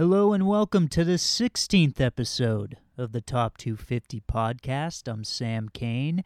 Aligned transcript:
Hello 0.00 0.32
and 0.32 0.46
welcome 0.46 0.88
to 0.88 1.04
the 1.04 1.18
16th 1.18 2.00
episode 2.00 2.78
of 2.96 3.12
the 3.12 3.20
Top 3.20 3.58
250 3.58 4.22
podcast. 4.22 5.06
I'm 5.06 5.24
Sam 5.24 5.68
Kane, 5.68 6.24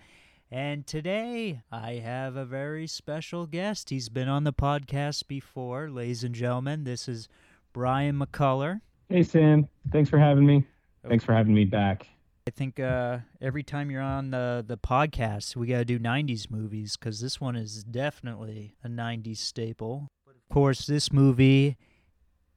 and 0.48 0.86
today 0.86 1.60
I 1.72 1.94
have 1.94 2.36
a 2.36 2.44
very 2.44 2.86
special 2.86 3.48
guest. 3.48 3.90
He's 3.90 4.08
been 4.08 4.28
on 4.28 4.44
the 4.44 4.52
podcast 4.52 5.26
before, 5.26 5.90
ladies 5.90 6.22
and 6.22 6.36
gentlemen. 6.36 6.84
This 6.84 7.08
is 7.08 7.26
Brian 7.72 8.16
McCullough. 8.16 8.80
Hey, 9.08 9.24
Sam. 9.24 9.68
Thanks 9.90 10.08
for 10.08 10.20
having 10.20 10.46
me. 10.46 10.64
Thanks 11.08 11.24
for 11.24 11.34
having 11.34 11.52
me 11.52 11.64
back. 11.64 12.06
I 12.46 12.52
think 12.52 12.78
uh, 12.78 13.18
every 13.40 13.64
time 13.64 13.90
you're 13.90 14.02
on 14.02 14.30
the, 14.30 14.64
the 14.64 14.78
podcast, 14.78 15.56
we 15.56 15.66
got 15.66 15.78
to 15.78 15.84
do 15.84 15.98
90s 15.98 16.48
movies 16.48 16.96
because 16.96 17.20
this 17.20 17.40
one 17.40 17.56
is 17.56 17.82
definitely 17.82 18.76
a 18.84 18.88
90s 18.88 19.38
staple. 19.38 20.06
Of 20.28 20.54
course, 20.54 20.86
this 20.86 21.12
movie 21.12 21.76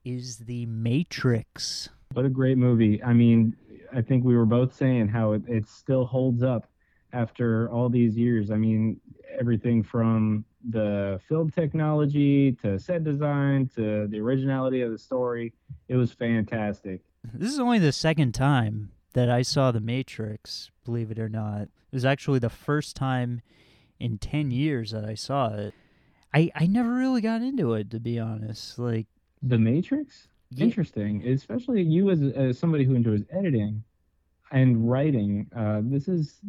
is 0.08 0.38
The 0.38 0.66
Matrix. 0.68 1.90
What 2.14 2.26
a 2.26 2.30
great 2.30 2.58
movie. 2.58 3.04
I 3.04 3.14
mean, 3.14 3.56
I 3.94 4.02
think 4.02 4.24
we 4.24 4.38
were 4.38 4.46
both 4.46 4.74
saying 4.74 5.10
how 5.10 5.34
it, 5.34 5.42
it 5.48 5.68
still 5.68 6.06
holds 6.06 6.44
up 6.44 6.68
after 7.12 7.70
all 7.72 7.90
these 7.90 8.16
years. 8.16 8.50
I 8.50 8.56
mean, 8.56 9.00
everything 9.38 9.84
from 9.84 10.46
the 10.70 11.20
film 11.28 11.50
technology 11.50 12.54
to 12.54 12.80
set 12.80 13.04
design 13.04 13.70
to 13.76 14.08
the 14.08 14.20
originality 14.20 14.82
of 14.82 14.92
the 14.92 14.98
story. 14.98 15.54
It 15.90 15.96
was 15.96 16.14
fantastic. 16.14 17.02
This 17.34 17.52
is 17.52 17.60
only 17.60 17.80
the 17.80 17.92
second 17.92 18.34
time 18.34 18.92
that 19.14 19.30
I 19.30 19.42
saw 19.42 19.72
The 19.72 19.82
Matrix, 19.82 20.72
believe 20.86 21.12
it 21.12 21.20
or 21.20 21.30
not. 21.30 21.64
It 21.64 21.94
was 21.94 22.06
actually 22.06 22.40
the 22.40 22.50
first 22.50 22.96
time 22.96 23.42
in 24.00 24.18
10 24.18 24.52
years 24.52 24.92
that 24.92 25.04
I 25.04 25.16
saw 25.16 25.54
it. 25.54 25.74
I, 26.34 26.52
I 26.56 26.68
never 26.68 26.94
really 26.94 27.22
got 27.22 27.42
into 27.42 27.74
it, 27.74 27.90
to 27.92 28.00
be 28.00 28.20
honest. 28.20 28.78
Like, 28.78 29.08
The 29.44 29.58
Matrix? 29.58 30.28
Yeah. 30.52 30.66
Interesting. 30.66 31.28
Especially 31.28 31.82
you 31.82 32.10
as, 32.10 32.22
as 32.22 32.58
somebody 32.58 32.84
who 32.86 32.96
enjoys 32.96 33.24
editing 33.32 33.84
and 34.52 34.90
writing. 34.90 35.48
Uh, 35.56 35.82
this 35.84 36.08
is 36.08 36.40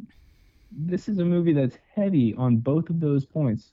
this 0.71 1.09
is 1.09 1.19
a 1.19 1.25
movie 1.25 1.53
that's 1.53 1.79
heavy 1.95 2.35
on 2.35 2.59
both 2.59 2.91
of 2.91 3.01
those 3.01 3.25
points. 3.25 3.73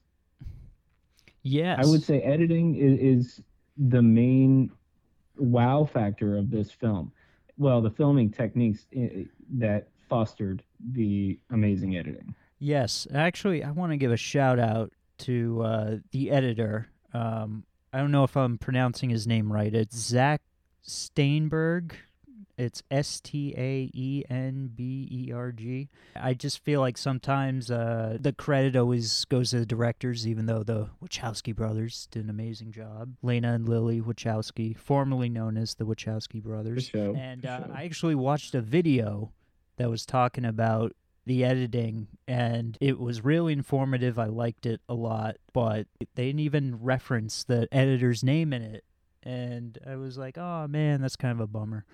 yes. 1.43 1.77
I 1.83 1.85
would 1.89 2.01
say 2.01 2.21
editing 2.21 2.75
is, 2.75 2.99
is 2.99 3.41
the 3.77 4.01
main 4.01 4.71
wow 5.37 5.83
factor 5.85 6.37
of 6.37 6.49
this 6.49 6.71
film. 6.71 7.11
Well, 7.57 7.81
the 7.81 7.89
filming 7.89 8.31
techniques 8.31 8.85
that 9.57 9.87
fostered 10.09 10.63
the 10.93 11.37
amazing 11.51 11.97
editing. 11.97 12.33
Yes, 12.59 13.07
actually, 13.13 13.63
I 13.63 13.71
want 13.71 13.91
to 13.91 13.97
give 13.97 14.11
a 14.11 14.17
shout 14.17 14.59
out 14.59 14.91
to 15.19 15.61
uh, 15.61 15.95
the 16.11 16.31
editor. 16.31 16.87
Um, 17.13 17.63
I 17.95 17.99
don't 17.99 18.11
know 18.11 18.25
if 18.25 18.35
I'm 18.35 18.57
pronouncing 18.57 19.09
his 19.09 19.25
name 19.25 19.53
right. 19.53 19.73
It's 19.73 19.95
Zach 19.95 20.41
Staenberg. 20.85 21.93
It's 22.57 22.83
S 22.91 23.21
T 23.21 23.53
A 23.57 23.89
E 23.93 24.21
N 24.29 24.69
B 24.75 25.07
E 25.09 25.31
R 25.31 25.53
G. 25.53 25.87
I 26.13 26.33
just 26.33 26.61
feel 26.65 26.81
like 26.81 26.97
sometimes 26.97 27.71
uh, 27.71 28.17
the 28.19 28.33
credit 28.33 28.75
always 28.75 29.23
goes 29.23 29.51
to 29.51 29.59
the 29.59 29.65
directors, 29.65 30.27
even 30.27 30.45
though 30.45 30.61
the 30.61 30.89
Wachowski 31.01 31.55
brothers 31.55 32.09
did 32.11 32.25
an 32.25 32.29
amazing 32.29 32.73
job. 32.73 33.13
Lena 33.21 33.53
and 33.53 33.69
Lily 33.69 34.01
Wachowski, 34.01 34.77
formerly 34.77 35.29
known 35.29 35.55
as 35.55 35.75
the 35.75 35.85
Wachowski 35.85 36.43
brothers. 36.43 36.87
show, 36.87 37.15
And 37.15 37.45
uh. 37.45 37.61
I 37.73 37.85
actually 37.85 38.15
watched 38.15 38.53
a 38.55 38.61
video 38.61 39.31
that 39.77 39.89
was 39.89 40.05
talking 40.05 40.43
about 40.43 40.91
the 41.25 41.43
editing 41.43 42.07
and 42.27 42.77
it 42.79 42.99
was 42.99 43.23
really 43.23 43.53
informative. 43.53 44.19
I 44.19 44.25
liked 44.25 44.65
it 44.65 44.81
a 44.87 44.93
lot, 44.93 45.37
but 45.53 45.87
they 46.15 46.27
didn't 46.27 46.41
even 46.41 46.81
reference 46.81 47.43
the 47.43 47.67
editor's 47.71 48.23
name 48.23 48.53
in 48.53 48.61
it. 48.61 48.83
And 49.23 49.77
I 49.87 49.95
was 49.95 50.17
like, 50.17 50.37
oh 50.37 50.67
man, 50.67 51.01
that's 51.01 51.15
kind 51.15 51.31
of 51.31 51.39
a 51.39 51.47
bummer. 51.47 51.85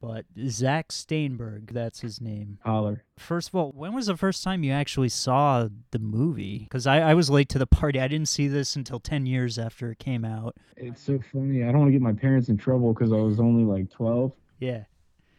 But 0.00 0.26
Zach 0.48 0.88
Staenberg, 0.88 1.70
that's 1.70 2.00
his 2.00 2.20
name. 2.20 2.58
Holler. 2.62 3.04
First 3.16 3.48
of 3.48 3.54
all, 3.54 3.72
when 3.74 3.94
was 3.94 4.06
the 4.06 4.18
first 4.18 4.44
time 4.44 4.62
you 4.62 4.70
actually 4.70 5.08
saw 5.08 5.68
the 5.92 5.98
movie? 5.98 6.58
Because 6.58 6.86
I, 6.86 7.00
I 7.00 7.14
was 7.14 7.30
late 7.30 7.48
to 7.50 7.58
the 7.58 7.66
party. 7.66 7.98
I 7.98 8.08
didn't 8.08 8.28
see 8.28 8.46
this 8.46 8.76
until 8.76 9.00
10 9.00 9.24
years 9.24 9.58
after 9.58 9.90
it 9.90 9.98
came 9.98 10.24
out. 10.24 10.56
It's 10.76 11.00
so 11.00 11.20
funny. 11.32 11.62
I 11.62 11.68
don't 11.68 11.78
want 11.78 11.88
to 11.88 11.92
get 11.92 12.02
my 12.02 12.12
parents 12.12 12.50
in 12.50 12.58
trouble 12.58 12.92
because 12.92 13.12
I 13.12 13.16
was 13.16 13.40
only 13.40 13.64
like 13.64 13.88
12. 13.90 14.32
Yeah. 14.58 14.84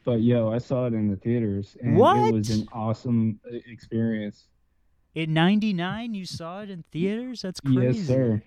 But 0.06 0.22
yo, 0.22 0.52
I 0.52 0.60
saw 0.60 0.86
it 0.86 0.94
in 0.94 1.10
the 1.10 1.18
theaters 1.18 1.76
and 1.82 1.98
What? 1.98 2.16
it 2.30 2.34
was 2.34 2.50
an 2.52 2.68
awesome 2.72 3.40
uh, 3.52 3.58
experience. 3.66 4.48
In 5.16 5.34
99, 5.34 6.14
you 6.14 6.26
saw 6.26 6.62
it 6.62 6.70
in 6.70 6.84
theaters? 6.92 7.42
That's 7.42 7.60
crazy. 7.60 8.00
Yes, 8.00 8.08
sir. 8.08 8.44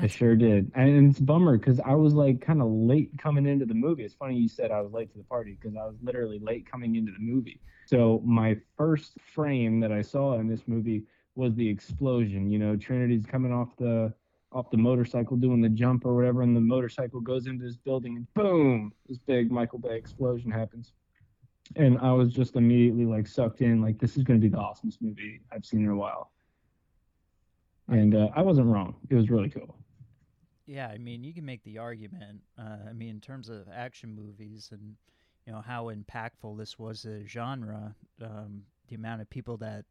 I 0.00 0.06
sure 0.06 0.34
did. 0.36 0.70
And 0.74 1.10
it's 1.10 1.20
a 1.20 1.22
bummer 1.22 1.58
because 1.58 1.80
I 1.80 1.94
was 1.94 2.14
like 2.14 2.40
kind 2.40 2.60
of 2.60 2.68
late 2.68 3.10
coming 3.18 3.46
into 3.46 3.66
the 3.66 3.74
movie. 3.74 4.04
It's 4.04 4.14
funny 4.14 4.36
you 4.36 4.48
said 4.48 4.70
I 4.70 4.80
was 4.80 4.92
late 4.92 5.10
to 5.12 5.18
the 5.18 5.24
party 5.24 5.56
because 5.60 5.76
I 5.76 5.84
was 5.84 5.96
literally 6.02 6.38
late 6.40 6.70
coming 6.70 6.96
into 6.96 7.12
the 7.12 7.18
movie. 7.20 7.60
So 7.86 8.20
my 8.24 8.56
first 8.76 9.12
frame 9.34 9.80
that 9.80 9.92
I 9.92 10.02
saw 10.02 10.38
in 10.38 10.48
this 10.48 10.62
movie 10.66 11.04
was 11.34 11.54
the 11.54 11.68
explosion. 11.68 12.50
You 12.50 12.58
know, 12.58 12.76
Trinity's 12.76 13.26
coming 13.26 13.52
off 13.52 13.76
the 13.76 14.12
off 14.52 14.70
the 14.70 14.76
motorcycle 14.76 15.36
doing 15.36 15.60
the 15.60 15.68
jump 15.68 16.04
or 16.06 16.14
whatever, 16.14 16.42
and 16.42 16.56
the 16.56 16.60
motorcycle 16.60 17.20
goes 17.20 17.46
into 17.46 17.64
this 17.64 17.76
building 17.76 18.16
and 18.16 18.34
boom, 18.34 18.92
this 19.08 19.18
big 19.18 19.50
Michael 19.50 19.78
Bay 19.78 19.96
explosion 19.96 20.50
happens. 20.50 20.92
And 21.76 21.98
I 21.98 22.12
was 22.12 22.32
just 22.32 22.56
immediately 22.56 23.04
like 23.04 23.26
sucked 23.26 23.60
in, 23.60 23.82
like 23.82 23.98
this 23.98 24.16
is 24.16 24.24
gonna 24.24 24.38
be 24.38 24.48
the 24.48 24.56
awesomest 24.56 24.98
movie 25.00 25.40
I've 25.52 25.66
seen 25.66 25.84
in 25.84 25.90
a 25.90 25.96
while. 25.96 26.32
And 27.88 28.14
uh, 28.14 28.28
I 28.34 28.42
wasn't 28.42 28.68
wrong. 28.68 28.96
It 29.10 29.14
was 29.14 29.30
really 29.30 29.50
cool. 29.50 29.76
Yeah, 30.66 30.88
I 30.88 30.98
mean, 30.98 31.24
you 31.24 31.32
can 31.32 31.46
make 31.46 31.62
the 31.64 31.78
argument. 31.78 32.40
Uh, 32.58 32.88
I 32.88 32.92
mean, 32.92 33.08
in 33.08 33.20
terms 33.20 33.48
of 33.48 33.66
action 33.74 34.14
movies 34.14 34.68
and 34.70 34.96
you 35.46 35.52
know 35.52 35.62
how 35.62 35.90
impactful 35.90 36.58
this 36.58 36.78
was 36.78 37.06
a 37.06 37.26
genre, 37.26 37.94
um, 38.22 38.62
the 38.88 38.94
amount 38.94 39.22
of 39.22 39.30
people 39.30 39.56
that 39.58 39.86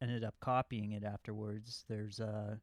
ended 0.00 0.22
up 0.22 0.34
copying 0.40 0.92
it 0.92 1.04
afterwards. 1.04 1.84
There's 1.88 2.20
uh, 2.20 2.56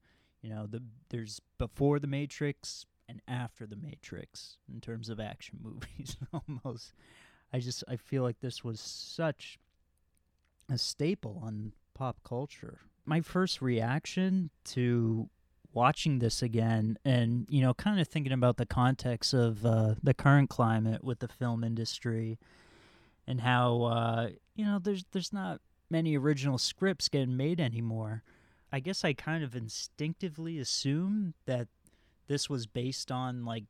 you 0.47 0.55
know, 0.55 0.65
the 0.65 0.81
there's 1.09 1.41
before 1.57 1.99
the 1.99 2.07
Matrix 2.07 2.85
and 3.09 3.21
after 3.27 3.65
the 3.65 3.75
Matrix 3.75 4.55
in 4.73 4.79
terms 4.79 5.09
of 5.09 5.19
action 5.19 5.59
movies. 5.63 6.15
Almost, 6.63 6.93
I 7.51 7.59
just 7.59 7.83
I 7.89 7.97
feel 7.97 8.23
like 8.23 8.39
this 8.39 8.63
was 8.63 8.79
such 8.79 9.59
a 10.71 10.77
staple 10.77 11.41
on 11.43 11.73
pop 11.93 12.19
culture. 12.23 12.79
My 13.05 13.19
first 13.19 13.61
reaction 13.61 14.49
to 14.65 15.29
watching 15.73 16.19
this 16.19 16.41
again 16.41 16.97
and 17.03 17.45
you 17.49 17.61
know 17.61 17.73
kind 17.73 17.99
of 17.99 18.07
thinking 18.07 18.31
about 18.31 18.55
the 18.55 18.65
context 18.65 19.33
of 19.33 19.65
uh, 19.65 19.95
the 20.01 20.13
current 20.13 20.49
climate 20.49 21.03
with 21.03 21.19
the 21.19 21.27
film 21.27 21.61
industry 21.61 22.39
and 23.27 23.41
how 23.41 23.83
uh, 23.83 24.29
you 24.55 24.63
know 24.63 24.79
there's 24.79 25.03
there's 25.11 25.33
not 25.33 25.59
many 25.89 26.17
original 26.17 26.57
scripts 26.57 27.09
getting 27.09 27.35
made 27.35 27.59
anymore 27.59 28.23
i 28.71 28.79
guess 28.79 29.03
i 29.03 29.13
kind 29.13 29.43
of 29.43 29.55
instinctively 29.55 30.59
assume 30.59 31.33
that 31.45 31.67
this 32.27 32.49
was 32.49 32.67
based 32.67 33.11
on 33.11 33.45
like 33.45 33.65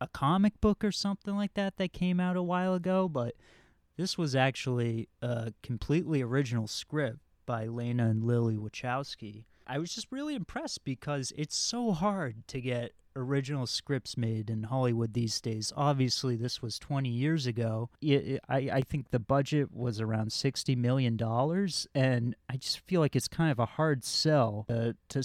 a 0.00 0.08
comic 0.08 0.60
book 0.60 0.82
or 0.82 0.92
something 0.92 1.36
like 1.36 1.54
that 1.54 1.76
that 1.76 1.92
came 1.92 2.20
out 2.20 2.36
a 2.36 2.42
while 2.42 2.74
ago 2.74 3.08
but 3.08 3.34
this 3.96 4.16
was 4.16 4.34
actually 4.34 5.08
a 5.20 5.52
completely 5.62 6.22
original 6.22 6.66
script 6.66 7.18
by 7.44 7.66
Lena 7.66 8.08
and 8.08 8.24
Lily 8.24 8.56
Wachowski. 8.56 9.44
I 9.70 9.78
was 9.78 9.94
just 9.94 10.08
really 10.10 10.34
impressed 10.34 10.84
because 10.84 11.32
it's 11.36 11.56
so 11.56 11.92
hard 11.92 12.48
to 12.48 12.60
get 12.60 12.92
original 13.14 13.68
scripts 13.68 14.16
made 14.16 14.50
in 14.50 14.64
Hollywood 14.64 15.14
these 15.14 15.40
days. 15.40 15.72
Obviously, 15.76 16.34
this 16.34 16.60
was 16.60 16.76
20 16.78 17.08
years 17.08 17.46
ago. 17.46 17.88
I, 18.02 18.40
I, 18.48 18.56
I 18.72 18.80
think 18.80 19.10
the 19.10 19.20
budget 19.20 19.72
was 19.72 20.00
around 20.00 20.30
$60 20.30 20.76
million, 20.76 21.16
and 21.94 22.34
I 22.48 22.56
just 22.56 22.80
feel 22.80 23.00
like 23.00 23.14
it's 23.14 23.28
kind 23.28 23.52
of 23.52 23.60
a 23.60 23.66
hard 23.66 24.04
sell 24.04 24.66
uh, 24.68 24.92
to, 25.10 25.22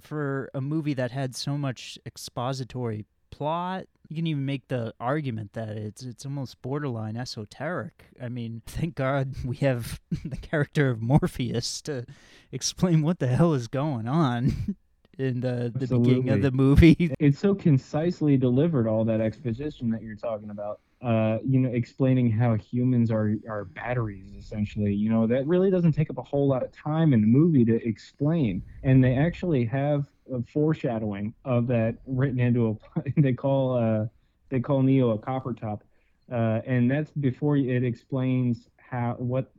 for 0.00 0.48
a 0.54 0.60
movie 0.60 0.94
that 0.94 1.10
had 1.10 1.34
so 1.34 1.58
much 1.58 1.98
expository 2.06 3.04
plot. 3.30 3.86
You 4.10 4.16
can 4.16 4.26
even 4.26 4.44
make 4.44 4.66
the 4.66 4.92
argument 4.98 5.52
that 5.52 5.68
it's 5.68 6.02
it's 6.02 6.26
almost 6.26 6.60
borderline 6.62 7.16
esoteric. 7.16 8.06
I 8.20 8.28
mean, 8.28 8.60
thank 8.66 8.96
God 8.96 9.34
we 9.44 9.56
have 9.58 10.00
the 10.24 10.36
character 10.36 10.90
of 10.90 11.00
Morpheus 11.00 11.80
to 11.82 12.04
explain 12.52 13.02
what 13.02 13.20
the 13.20 13.28
hell 13.28 13.54
is 13.54 13.68
going 13.68 14.08
on 14.08 14.76
in 15.16 15.40
the, 15.40 15.72
the 15.72 15.86
beginning 15.86 16.30
of 16.30 16.42
the 16.42 16.50
movie. 16.50 17.14
It's 17.20 17.38
so 17.38 17.54
concisely 17.54 18.36
delivered, 18.36 18.88
all 18.88 19.04
that 19.04 19.20
exposition 19.20 19.90
that 19.90 20.02
you're 20.02 20.16
talking 20.16 20.50
about. 20.50 20.80
Uh, 21.02 21.38
you 21.46 21.60
know, 21.60 21.70
explaining 21.70 22.30
how 22.30 22.54
humans 22.54 23.12
are 23.12 23.36
are 23.48 23.64
batteries 23.64 24.34
essentially. 24.36 24.92
You 24.92 25.08
know, 25.08 25.28
that 25.28 25.46
really 25.46 25.70
doesn't 25.70 25.92
take 25.92 26.10
up 26.10 26.18
a 26.18 26.22
whole 26.22 26.48
lot 26.48 26.64
of 26.64 26.72
time 26.72 27.12
in 27.12 27.20
the 27.20 27.28
movie 27.28 27.64
to 27.64 27.76
explain, 27.86 28.60
and 28.82 29.04
they 29.04 29.14
actually 29.14 29.64
have 29.66 30.06
foreshadowing 30.52 31.34
of 31.44 31.66
that 31.68 31.96
written 32.06 32.40
into 32.40 32.78
a. 32.96 33.10
They 33.16 33.32
call 33.32 33.76
uh, 33.76 34.06
they 34.48 34.60
call 34.60 34.82
Neo 34.82 35.10
a 35.10 35.18
copper 35.18 35.52
top, 35.52 35.84
uh, 36.30 36.60
and 36.66 36.90
that's 36.90 37.10
before 37.10 37.56
it 37.56 37.84
explains 37.84 38.68
how 38.76 39.14
what 39.18 39.52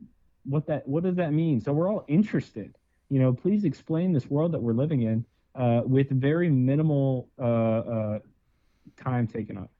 what 0.44 0.66
that 0.66 0.86
what 0.86 1.02
does 1.02 1.16
that 1.16 1.32
mean. 1.32 1.60
So 1.60 1.72
we're 1.72 1.90
all 1.90 2.04
interested. 2.08 2.76
You 3.08 3.20
know, 3.20 3.32
please 3.32 3.64
explain 3.64 4.12
this 4.12 4.30
world 4.30 4.52
that 4.52 4.62
we're 4.62 4.72
living 4.72 5.02
in 5.02 5.24
uh, 5.54 5.82
with 5.84 6.08
very 6.10 6.48
minimal 6.48 7.28
uh, 7.38 7.44
uh, 7.44 8.18
time 8.96 9.26
taken 9.26 9.58
up. 9.58 9.70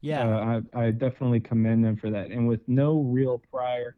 Yeah, 0.00 0.28
uh, 0.28 0.60
I, 0.74 0.86
I 0.86 0.90
definitely 0.90 1.40
commend 1.40 1.84
them 1.84 1.96
for 1.96 2.10
that. 2.10 2.30
And 2.30 2.46
with 2.48 2.60
no 2.68 3.00
real 3.00 3.42
prior 3.50 3.96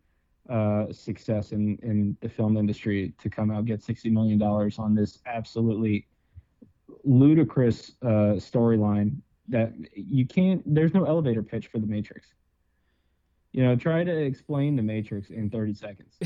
uh, 0.49 0.93
success 0.93 1.53
in, 1.53 1.79
in 1.83 2.17
the 2.21 2.29
film 2.29 2.57
industry 2.57 3.15
to 3.19 3.31
come 3.31 3.51
out 3.51 3.65
get 3.65 3.81
$60 3.81 4.13
million 4.13 4.41
on 4.43 4.95
this 4.95 5.19
absolutely 5.27 6.07
ludicrous 7.05 7.93
uh, 8.03 8.37
storyline 8.37 9.17
that 9.49 9.73
you 9.95 10.27
can't, 10.27 10.63
there's 10.67 10.95
no 10.95 11.05
elevator 11.05 11.43
pitch 11.43 11.69
for 11.69 11.79
The 11.79 11.87
Matrix. 11.87 12.29
You 13.53 13.65
know, 13.65 13.77
try 13.77 14.03
to 14.03 14.17
explain 14.17 14.77
The 14.77 14.83
Matrix 14.83 15.31
in 15.31 15.51
30 15.51 15.75
seconds. 15.75 16.19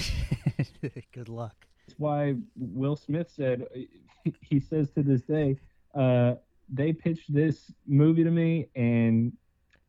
Good 1.12 1.28
luck. 1.28 1.66
That's 1.86 1.98
why 1.98 2.36
Will 2.56 2.96
Smith 2.96 3.30
said, 3.34 3.64
he 4.40 4.60
says 4.60 4.90
to 4.92 5.02
this 5.02 5.22
day, 5.22 5.58
uh, 5.94 6.34
they 6.68 6.92
pitched 6.92 7.32
this 7.32 7.72
movie 7.86 8.24
to 8.24 8.30
me 8.30 8.68
and 8.76 9.32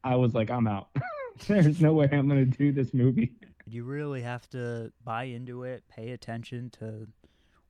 I 0.04 0.16
was 0.16 0.34
like, 0.34 0.50
I'm 0.50 0.68
out. 0.68 0.90
There's 1.48 1.82
no 1.82 1.94
way 1.94 2.10
I'm 2.12 2.28
going 2.28 2.50
to 2.50 2.58
do 2.58 2.72
this 2.72 2.94
movie. 2.94 3.34
You 3.66 3.84
really 3.84 4.22
have 4.22 4.50
to 4.50 4.92
buy 5.04 5.26
into 5.26 5.64
it, 5.64 5.84
pay 5.90 6.12
attention 6.12 6.70
to 6.80 7.08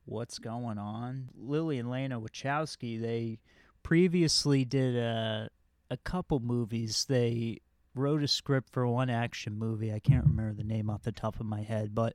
what's 0.04 0.38
going 0.38 0.78
on. 0.78 1.30
Lily 1.36 1.78
and 1.78 1.90
Lana 1.90 2.20
Wachowski, 2.20 3.00
they 3.00 3.38
previously 3.82 4.64
did 4.64 4.96
a 4.96 5.50
a 5.90 5.96
couple 5.96 6.38
movies. 6.40 7.06
They 7.08 7.58
wrote 7.94 8.22
a 8.22 8.28
script 8.28 8.70
for 8.70 8.86
one 8.86 9.10
action 9.10 9.58
movie. 9.58 9.92
I 9.92 9.98
can't 9.98 10.26
remember 10.26 10.54
the 10.54 10.64
name 10.64 10.88
off 10.88 11.02
the 11.02 11.12
top 11.12 11.40
of 11.40 11.46
my 11.46 11.62
head, 11.62 11.94
but 11.94 12.14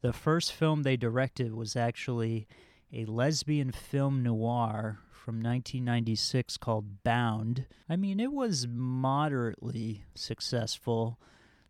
the 0.00 0.12
first 0.12 0.52
film 0.52 0.82
they 0.82 0.96
directed 0.96 1.52
was 1.52 1.74
actually 1.74 2.46
a 2.92 3.04
lesbian 3.04 3.72
film 3.72 4.22
noir 4.22 5.00
from 5.10 5.36
1996 5.36 6.56
called 6.56 7.02
Bound. 7.02 7.66
I 7.88 7.96
mean, 7.96 8.20
it 8.20 8.32
was 8.32 8.68
moderately 8.68 10.04
successful. 10.14 11.18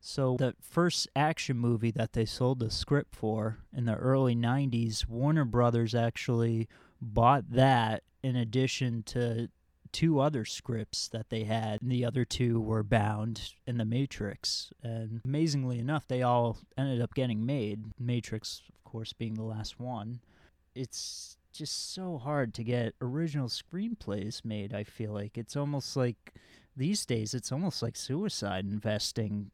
So, 0.09 0.37
the 0.39 0.55
first 0.61 1.09
action 1.17 1.59
movie 1.59 1.91
that 1.91 2.13
they 2.13 2.27
sold 2.27 2.61
the 2.61 2.71
script 2.71 3.17
for 3.17 3.59
in 3.77 3.87
the 3.87 3.97
early 3.97 4.37
90s, 4.37 5.09
Warner 5.09 5.45
Brothers 5.45 5.97
actually 5.97 6.69
bought 7.03 7.51
that 7.51 8.05
in 8.23 8.37
addition 8.37 9.03
to 9.03 9.49
two 9.91 10.21
other 10.21 10.45
scripts 10.45 11.09
that 11.09 11.29
they 11.29 11.43
had. 11.43 11.83
And 11.83 11.91
the 11.91 12.05
other 12.05 12.25
two 12.25 12.61
were 12.61 12.85
Bound 12.85 13.55
in 13.67 13.79
The 13.79 13.85
Matrix. 13.85 14.71
And 14.81 15.23
amazingly 15.25 15.81
enough, 15.81 16.07
they 16.07 16.23
all 16.23 16.59
ended 16.79 17.03
up 17.03 17.15
getting 17.15 17.45
made. 17.45 17.83
Matrix, 17.99 18.63
of 18.73 18.85
course, 18.85 19.13
being 19.13 19.35
the 19.35 19.43
last 19.43 19.81
one. 19.81 20.21
It's 20.77 21.37
just 21.53 21.93
so 21.93 22.17
hard 22.19 22.55
to 22.55 22.63
get 22.63 22.95
original 23.01 23.49
screenplays 23.49 24.45
made, 24.45 24.73
I 24.73 24.85
feel 24.85 25.13
like. 25.13 25.37
It's 25.37 25.57
almost 25.57 25.97
like 25.97 26.33
these 26.77 27.07
days 27.07 27.33
it's 27.33 27.51
almost 27.51 27.83
like 27.83 27.97
suicide 27.97 28.67
investing 28.67 29.51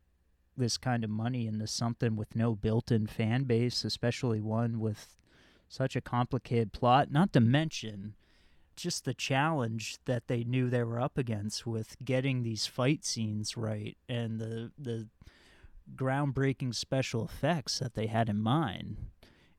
this 0.57 0.77
kind 0.77 1.05
of 1.05 1.11
money 1.11 1.47
into 1.47 1.67
something 1.67 2.17
with 2.17 2.37
no 2.37 2.55
built-in 2.55 3.07
fan 3.07 3.45
base, 3.45 3.85
especially 3.85 4.41
one 4.41 4.81
with 4.81 5.17
such 5.69 5.97
a 5.97 6.01
complicated 6.01 6.73
plot, 6.73 7.11
not 7.11 7.33
to 7.33 7.41
mention 7.41 8.15
just 8.77 9.05
the 9.05 9.15
challenge 9.15 9.99
that 10.07 10.29
they 10.29 10.45
knew 10.45 10.69
they 10.69 10.83
were 10.83 11.01
up 11.01 11.19
against 11.19 11.67
with 11.67 11.97
getting 12.05 12.43
these 12.43 12.67
fight 12.67 13.05
scenes 13.05 13.57
right 13.57 13.97
and 14.09 14.41
the 14.41 14.73
the 14.79 15.07
groundbreaking 15.95 16.75
special 16.75 17.25
effects 17.25 17.79
that 17.79 17.95
they 17.95 18.07
had 18.07 18.29
in 18.29 18.41
mind. 18.41 18.97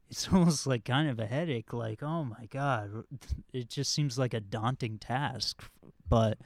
It's 0.10 0.28
almost 0.34 0.66
like 0.66 0.86
kind 0.86 1.10
of 1.10 1.20
a 1.20 1.26
headache 1.26 1.74
like 1.74 2.04
oh 2.04 2.24
my 2.24 2.48
god 2.50 3.04
it 3.52 3.70
just 3.70 3.94
seems 3.94 4.18
like 4.18 4.34
a 4.34 4.40
daunting 4.40 4.98
task 5.00 5.64
but 6.08 6.38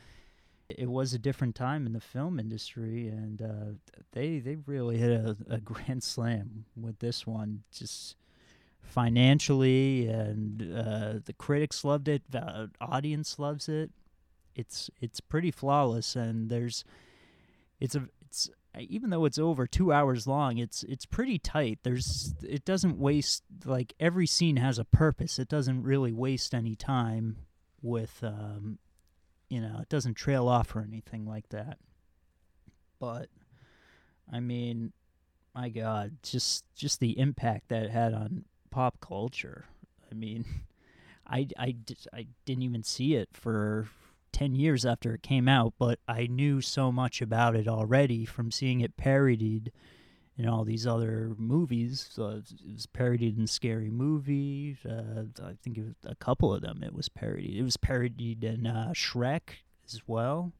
it 0.69 0.89
was 0.89 1.13
a 1.13 1.19
different 1.19 1.55
time 1.55 1.85
in 1.85 1.93
the 1.93 1.99
film 1.99 2.39
industry 2.39 3.07
and 3.07 3.41
uh, 3.41 3.99
they 4.11 4.39
they 4.39 4.55
really 4.65 4.97
hit 4.97 5.11
a, 5.11 5.35
a 5.49 5.59
grand 5.59 6.03
slam 6.03 6.65
with 6.75 6.99
this 6.99 7.25
one 7.25 7.63
just 7.71 8.15
financially 8.81 10.07
and 10.07 10.61
uh, 10.61 11.13
the 11.25 11.33
critics 11.37 11.83
loved 11.83 12.07
it 12.07 12.21
the 12.29 12.69
audience 12.81 13.37
loves 13.39 13.67
it 13.67 13.91
it's 14.55 14.89
it's 15.01 15.19
pretty 15.19 15.51
flawless 15.51 16.15
and 16.15 16.49
there's 16.49 16.83
it's 17.79 17.95
a 17.95 18.07
it's 18.21 18.49
even 18.79 19.09
though 19.09 19.25
it's 19.25 19.39
over 19.39 19.65
two 19.65 19.91
hours 19.91 20.27
long, 20.27 20.57
it's 20.57 20.83
it's 20.83 21.05
pretty 21.05 21.39
tight. 21.39 21.79
There's 21.83 22.35
it 22.43 22.65
doesn't 22.65 22.97
waste 22.97 23.43
like 23.65 23.93
every 23.99 24.27
scene 24.27 24.57
has 24.57 24.77
a 24.77 24.85
purpose. 24.85 25.39
It 25.39 25.49
doesn't 25.49 25.83
really 25.83 26.11
waste 26.11 26.53
any 26.53 26.75
time 26.75 27.37
with 27.81 28.19
um, 28.23 28.79
you 29.49 29.61
know, 29.61 29.79
it 29.81 29.89
doesn't 29.89 30.15
trail 30.15 30.47
off 30.47 30.75
or 30.75 30.81
anything 30.81 31.25
like 31.25 31.49
that. 31.49 31.77
But 32.99 33.29
I 34.31 34.39
mean, 34.39 34.93
my 35.55 35.69
God, 35.69 36.17
just 36.23 36.65
just 36.75 36.99
the 36.99 37.17
impact 37.17 37.69
that 37.69 37.83
it 37.83 37.91
had 37.91 38.13
on 38.13 38.45
pop 38.69 38.99
culture. 38.99 39.65
I 40.11 40.15
mean, 40.15 40.45
I 41.27 41.47
I, 41.57 41.75
I 42.13 42.27
didn't 42.45 42.63
even 42.63 42.83
see 42.83 43.15
it 43.15 43.29
for 43.33 43.87
10 44.33 44.55
years 44.55 44.85
after 44.85 45.13
it 45.15 45.23
came 45.23 45.47
out, 45.47 45.73
but 45.79 45.99
I 46.07 46.27
knew 46.27 46.61
so 46.61 46.91
much 46.91 47.21
about 47.21 47.55
it 47.55 47.67
already 47.67 48.23
from 48.25 48.51
seeing 48.51 48.81
it 48.81 48.95
parodied 48.95 49.71
in 50.37 50.47
all 50.47 50.63
these 50.63 50.85
other 50.85 51.33
movies. 51.37 52.07
So 52.11 52.29
it 52.29 52.71
was 52.71 52.85
parodied 52.85 53.37
in 53.37 53.47
Scary 53.47 53.89
Movie. 53.89 54.77
Uh, 54.87 55.23
I 55.43 55.53
think 55.63 55.77
it 55.77 55.85
was 55.85 55.95
a 56.05 56.15
couple 56.15 56.53
of 56.53 56.61
them 56.61 56.83
it 56.83 56.93
was 56.93 57.09
parodied. 57.09 57.57
It 57.57 57.63
was 57.63 57.77
parodied 57.77 58.43
in 58.43 58.67
uh, 58.67 58.91
Shrek 58.93 59.49
as 59.85 60.01
well. 60.07 60.51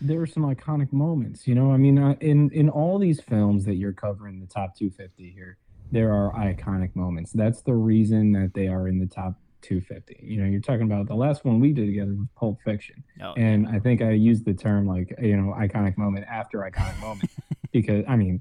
There 0.00 0.18
were 0.18 0.26
some 0.26 0.44
iconic 0.44 0.92
moments, 0.92 1.48
you 1.48 1.56
know. 1.56 1.72
I 1.72 1.76
mean, 1.76 1.98
uh, 1.98 2.14
in 2.20 2.50
in 2.50 2.68
all 2.68 2.98
these 2.98 3.20
films 3.20 3.64
that 3.64 3.74
you're 3.74 3.92
covering, 3.92 4.38
the 4.38 4.46
top 4.46 4.76
250 4.76 5.30
here, 5.30 5.58
there 5.90 6.12
are 6.12 6.32
iconic 6.34 6.94
moments. 6.94 7.32
That's 7.32 7.62
the 7.62 7.74
reason 7.74 8.30
that 8.32 8.52
they 8.54 8.68
are 8.68 8.86
in 8.86 9.00
the 9.00 9.06
top 9.06 9.34
250. 9.62 10.20
You 10.22 10.42
know, 10.42 10.48
you're 10.48 10.60
talking 10.60 10.82
about 10.82 11.08
the 11.08 11.16
last 11.16 11.44
one 11.44 11.58
we 11.58 11.72
did 11.72 11.86
together 11.86 12.14
was 12.14 12.28
Pulp 12.36 12.60
Fiction. 12.64 13.02
Oh, 13.20 13.32
and 13.36 13.64
yeah. 13.64 13.76
I 13.76 13.78
think 13.80 14.00
I 14.00 14.10
used 14.10 14.44
the 14.44 14.54
term 14.54 14.86
like, 14.86 15.12
you 15.20 15.36
know, 15.36 15.52
iconic 15.52 15.96
moment 15.96 16.26
after 16.30 16.58
iconic 16.58 17.00
moment 17.00 17.30
because, 17.72 18.04
I 18.06 18.14
mean, 18.14 18.40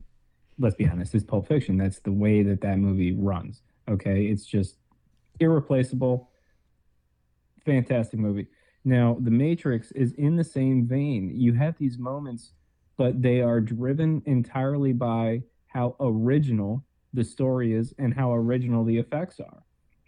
let's 0.59 0.75
be 0.75 0.87
honest, 0.87 1.13
it's 1.15 1.23
Pulp 1.23 1.47
Fiction. 1.47 1.77
That's 1.77 1.99
the 1.99 2.11
way 2.11 2.43
that 2.43 2.61
that 2.61 2.77
movie 2.77 3.13
runs. 3.13 3.61
Okay. 3.89 4.25
It's 4.25 4.45
just 4.45 4.77
irreplaceable. 5.39 6.29
Fantastic 7.65 8.19
movie. 8.19 8.47
Now, 8.83 9.17
The 9.19 9.31
Matrix 9.31 9.91
is 9.91 10.13
in 10.13 10.35
the 10.35 10.43
same 10.43 10.87
vein. 10.87 11.31
You 11.35 11.53
have 11.53 11.77
these 11.77 11.97
moments, 11.97 12.53
but 12.97 13.21
they 13.21 13.41
are 13.41 13.59
driven 13.59 14.21
entirely 14.25 14.93
by 14.93 15.43
how 15.67 15.95
original 15.99 16.85
the 17.13 17.23
story 17.23 17.73
is 17.73 17.93
and 17.97 18.13
how 18.13 18.33
original 18.33 18.83
the 18.83 18.97
effects 18.97 19.39
are 19.39 19.63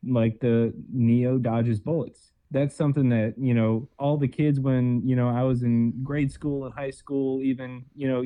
like 0.07 0.39
the 0.39 0.73
Neo 0.91 1.37
dodges 1.37 1.79
bullets. 1.79 2.31
That's 2.51 2.75
something 2.75 3.09
that, 3.09 3.35
you 3.37 3.53
know, 3.53 3.87
all 3.99 4.17
the 4.17 4.27
kids 4.27 4.59
when, 4.59 5.07
you 5.07 5.15
know, 5.15 5.29
I 5.29 5.43
was 5.43 5.61
in 5.61 6.03
grade 6.03 6.31
school 6.31 6.65
and 6.65 6.73
high 6.73 6.89
school, 6.89 7.41
even, 7.43 7.85
you 7.95 8.07
know, 8.07 8.23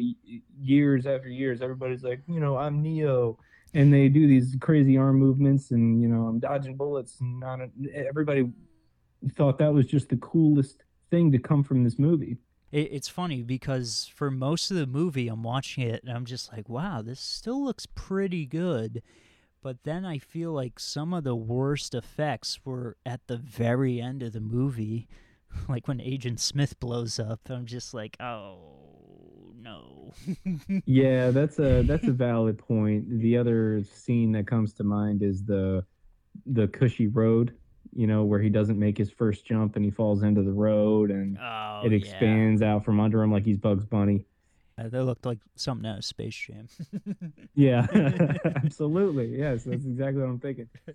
years 0.62 1.06
after 1.06 1.28
years, 1.28 1.62
everybody's 1.62 2.04
like, 2.04 2.22
you 2.28 2.40
know, 2.40 2.56
I'm 2.58 2.82
Neo. 2.82 3.38
And 3.74 3.94
they 3.94 4.08
do 4.08 4.28
these 4.28 4.56
crazy 4.62 4.98
arm 4.98 5.18
movements 5.18 5.72
and, 5.72 6.02
you 6.02 6.08
know, 6.08 6.28
I'm 6.28 6.40
dodging 6.40 6.78
bullets. 6.78 7.20
And 7.20 7.40
not 7.40 7.60
a, 7.60 7.70
everybody 8.08 8.50
thought 9.34 9.58
that 9.58 9.74
was 9.74 9.88
just 9.88 10.10
the 10.10 10.18
coolest 10.18 10.84
thing 11.12 11.32
to 11.32 11.40
come 11.40 11.64
from 11.64 11.84
this 11.84 12.00
movie. 12.00 12.38
It's 12.72 13.10
funny 13.10 13.44
because 13.44 14.10
for 14.16 14.32
most 14.32 14.72
of 14.72 14.78
the 14.78 14.88
movie, 14.88 15.28
I'm 15.28 15.44
watching 15.44 15.88
it 15.88 16.02
and 16.04 16.16
I'm 16.16 16.26
just 16.26 16.52
like, 16.52 16.70
wow, 16.70 17.02
this 17.02 17.20
still 17.20 17.64
looks 17.64 17.86
pretty 17.86 18.46
good 18.46 19.04
but 19.64 19.78
then 19.84 20.06
I 20.06 20.20
feel 20.20 20.52
like 20.52 20.80
some 20.80 21.14
of 21.14 21.24
the 21.24 21.36
worst 21.36 21.96
effects 21.96 22.60
were 22.66 22.98
at 23.06 23.22
the 23.28 23.38
very 23.38 24.02
end 24.02 24.22
of 24.22 24.34
the 24.34 24.42
movie, 24.42 25.08
like 25.70 25.88
when 25.88 26.02
Agent 26.02 26.40
Smith 26.40 26.80
blows 26.80 27.20
up. 27.20 27.40
I'm 27.50 27.66
just 27.66 27.94
like, 27.94 28.18
oh 28.20 28.58
no. 29.58 30.14
yeah, 30.86 31.32
that's 31.32 31.58
a 31.60 31.82
that's 31.84 32.08
a 32.08 32.12
valid 32.12 32.60
point. 32.60 33.22
The 33.22 33.38
other 33.38 33.84
scene 33.84 34.34
that 34.34 34.46
comes 34.46 34.74
to 34.74 34.84
mind 34.84 35.24
is 35.24 35.44
the 35.44 35.86
the 36.46 36.68
cushy 36.68 37.08
road 37.08 37.54
you 37.96 38.08
know, 38.08 38.24
where 38.24 38.40
he 38.40 38.50
doesn't 38.50 38.80
make 38.80 38.98
his 38.98 39.12
first 39.12 39.46
jump 39.46 39.76
and 39.76 39.86
he 39.86 39.92
falls 39.92 40.24
into 40.24 40.42
the 40.42 40.52
road 40.52 41.12
and 41.12 41.38
oh, 41.40 41.82
it 41.86 41.94
expands 41.94 42.62
yeah. 42.62 42.74
out 42.74 42.86
from 42.86 43.00
under 43.00 43.22
him 43.22 43.32
like 43.32 43.46
he's 43.46 43.58
Bugs 43.58 43.86
Bunny. 43.86 44.26
Uh, 44.78 44.90
they 44.90 45.00
looked 45.00 45.26
like 45.26 45.40
something 45.56 45.90
out 45.90 46.00
of 46.00 46.06
Space 46.06 46.36
Jam. 46.36 46.68
yeah, 47.56 47.86
absolutely. 48.56 49.38
Yes, 49.38 49.64
that's 49.64 49.86
exactly 49.86 50.22
what 50.22 50.30
I'm 50.30 50.40
thinking. 50.40 50.70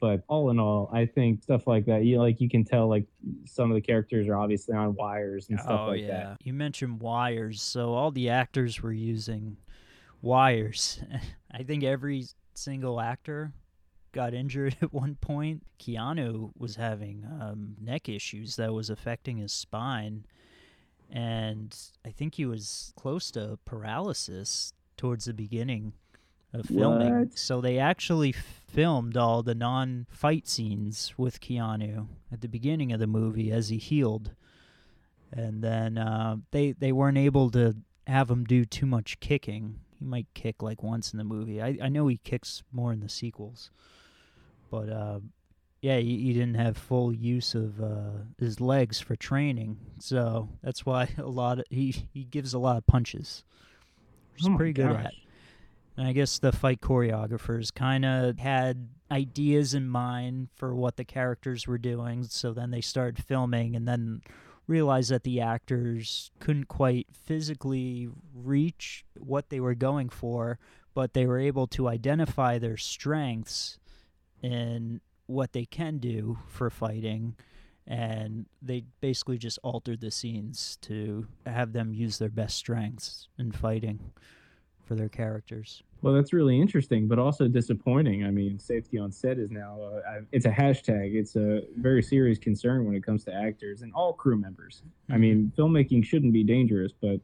But 0.00 0.22
all 0.28 0.48
in 0.48 0.58
all, 0.58 0.88
I 0.94 1.04
think 1.04 1.42
stuff 1.42 1.66
like 1.66 1.84
that, 1.84 2.06
you 2.06 2.18
like 2.18 2.40
you 2.40 2.48
can 2.48 2.64
tell 2.64 2.88
like 2.88 3.04
some 3.44 3.70
of 3.70 3.74
the 3.74 3.82
characters 3.82 4.28
are 4.28 4.34
obviously 4.34 4.74
on 4.74 4.94
wires 4.94 5.50
and 5.50 5.60
stuff 5.60 5.80
oh, 5.82 5.86
like 5.88 6.00
yeah. 6.00 6.06
that. 6.06 6.36
You 6.42 6.54
mentioned 6.54 7.02
wires, 7.02 7.60
so 7.60 7.92
all 7.92 8.10
the 8.10 8.30
actors 8.30 8.80
were 8.80 8.94
using 8.94 9.58
wires. 10.22 11.02
I 11.52 11.64
think 11.64 11.84
every 11.84 12.24
single 12.54 12.98
actor 12.98 13.52
got 14.12 14.34
injured 14.34 14.76
at 14.80 14.90
one 14.92 15.16
point. 15.16 15.64
Keanu 15.78 16.50
was 16.56 16.76
having 16.76 17.26
um, 17.38 17.76
neck 17.78 18.08
issues 18.08 18.56
that 18.56 18.72
was 18.72 18.88
affecting 18.88 19.36
his 19.36 19.52
spine 19.52 20.24
and 21.12 21.76
I 22.04 22.10
think 22.10 22.34
he 22.34 22.46
was 22.46 22.92
close 22.96 23.30
to 23.32 23.58
paralysis 23.64 24.72
towards 24.96 25.24
the 25.24 25.34
beginning 25.34 25.92
of 26.52 26.66
filming. 26.66 27.18
What? 27.18 27.38
So 27.38 27.60
they 27.60 27.78
actually 27.78 28.32
filmed 28.32 29.16
all 29.16 29.42
the 29.42 29.54
non-fight 29.54 30.48
scenes 30.48 31.14
with 31.16 31.40
Keanu 31.40 32.08
at 32.32 32.40
the 32.40 32.48
beginning 32.48 32.92
of 32.92 33.00
the 33.00 33.06
movie 33.06 33.50
as 33.50 33.68
he 33.68 33.78
healed, 33.78 34.32
and 35.32 35.62
then 35.62 35.98
uh, 35.98 36.36
they 36.50 36.72
they 36.72 36.92
weren't 36.92 37.18
able 37.18 37.50
to 37.50 37.76
have 38.06 38.30
him 38.30 38.44
do 38.44 38.64
too 38.64 38.86
much 38.86 39.20
kicking. 39.20 39.80
He 39.98 40.04
might 40.04 40.26
kick 40.34 40.62
like 40.62 40.82
once 40.82 41.12
in 41.12 41.18
the 41.18 41.24
movie. 41.24 41.62
I 41.62 41.78
I 41.82 41.88
know 41.88 42.06
he 42.08 42.18
kicks 42.18 42.62
more 42.72 42.92
in 42.92 43.00
the 43.00 43.08
sequels, 43.08 43.70
but 44.70 44.88
uh, 44.88 45.20
yeah, 45.80 45.98
he, 45.98 46.18
he 46.18 46.32
didn't 46.32 46.56
have 46.56 46.76
full 46.76 47.12
use 47.12 47.54
of 47.54 47.80
uh, 47.82 48.24
his 48.38 48.60
legs 48.60 49.00
for 49.00 49.16
training, 49.16 49.78
so 49.98 50.48
that's 50.62 50.84
why 50.84 51.08
a 51.18 51.22
lot 51.22 51.58
of 51.58 51.64
he 51.70 52.08
he 52.12 52.24
gives 52.24 52.52
a 52.52 52.58
lot 52.58 52.76
of 52.76 52.86
punches. 52.86 53.44
Which 54.34 54.44
Oh 54.46 54.56
pretty 54.56 54.72
good 54.72 54.92
gosh. 54.92 55.06
at. 55.06 55.14
And 55.96 56.06
I 56.06 56.12
guess 56.12 56.38
the 56.38 56.52
fight 56.52 56.80
choreographers 56.80 57.74
kind 57.74 58.04
of 58.04 58.38
had 58.38 58.88
ideas 59.10 59.74
in 59.74 59.88
mind 59.88 60.48
for 60.54 60.74
what 60.74 60.96
the 60.96 61.04
characters 61.04 61.66
were 61.66 61.78
doing, 61.78 62.24
so 62.24 62.52
then 62.52 62.70
they 62.70 62.80
started 62.80 63.22
filming 63.24 63.74
and 63.74 63.88
then 63.88 64.22
realized 64.66 65.10
that 65.10 65.24
the 65.24 65.40
actors 65.40 66.30
couldn't 66.38 66.68
quite 66.68 67.08
physically 67.12 68.08
reach 68.32 69.04
what 69.18 69.50
they 69.50 69.60
were 69.60 69.74
going 69.74 70.08
for, 70.08 70.58
but 70.94 71.12
they 71.12 71.26
were 71.26 71.40
able 71.40 71.66
to 71.66 71.88
identify 71.88 72.56
their 72.56 72.76
strengths 72.76 73.78
and 74.42 75.00
what 75.30 75.52
they 75.52 75.64
can 75.64 75.98
do 75.98 76.38
for 76.48 76.70
fighting 76.70 77.36
and 77.86 78.46
they 78.62 78.84
basically 79.00 79.38
just 79.38 79.58
altered 79.64 80.00
the 80.00 80.10
scenes 80.10 80.78
to 80.82 81.26
have 81.46 81.72
them 81.72 81.92
use 81.92 82.18
their 82.18 82.28
best 82.28 82.56
strengths 82.56 83.28
in 83.38 83.50
fighting 83.50 84.12
for 84.84 84.94
their 84.94 85.08
characters. 85.08 85.82
Well, 86.02 86.14
that's 86.14 86.32
really 86.32 86.60
interesting, 86.60 87.08
but 87.08 87.18
also 87.18 87.46
disappointing. 87.48 88.24
I 88.24 88.30
mean, 88.30 88.58
safety 88.58 88.98
on 88.98 89.12
set 89.12 89.38
is 89.38 89.50
now 89.50 89.78
uh, 89.80 90.20
it's 90.32 90.46
a 90.46 90.50
hashtag. 90.50 91.14
It's 91.14 91.36
a 91.36 91.62
very 91.76 92.02
serious 92.02 92.38
concern 92.38 92.86
when 92.86 92.94
it 92.94 93.04
comes 93.04 93.24
to 93.24 93.34
actors 93.34 93.82
and 93.82 93.92
all 93.92 94.12
crew 94.12 94.36
members. 94.36 94.82
I 95.10 95.16
mean, 95.16 95.52
filmmaking 95.56 96.04
shouldn't 96.04 96.32
be 96.32 96.44
dangerous, 96.44 96.92
but 96.92 97.20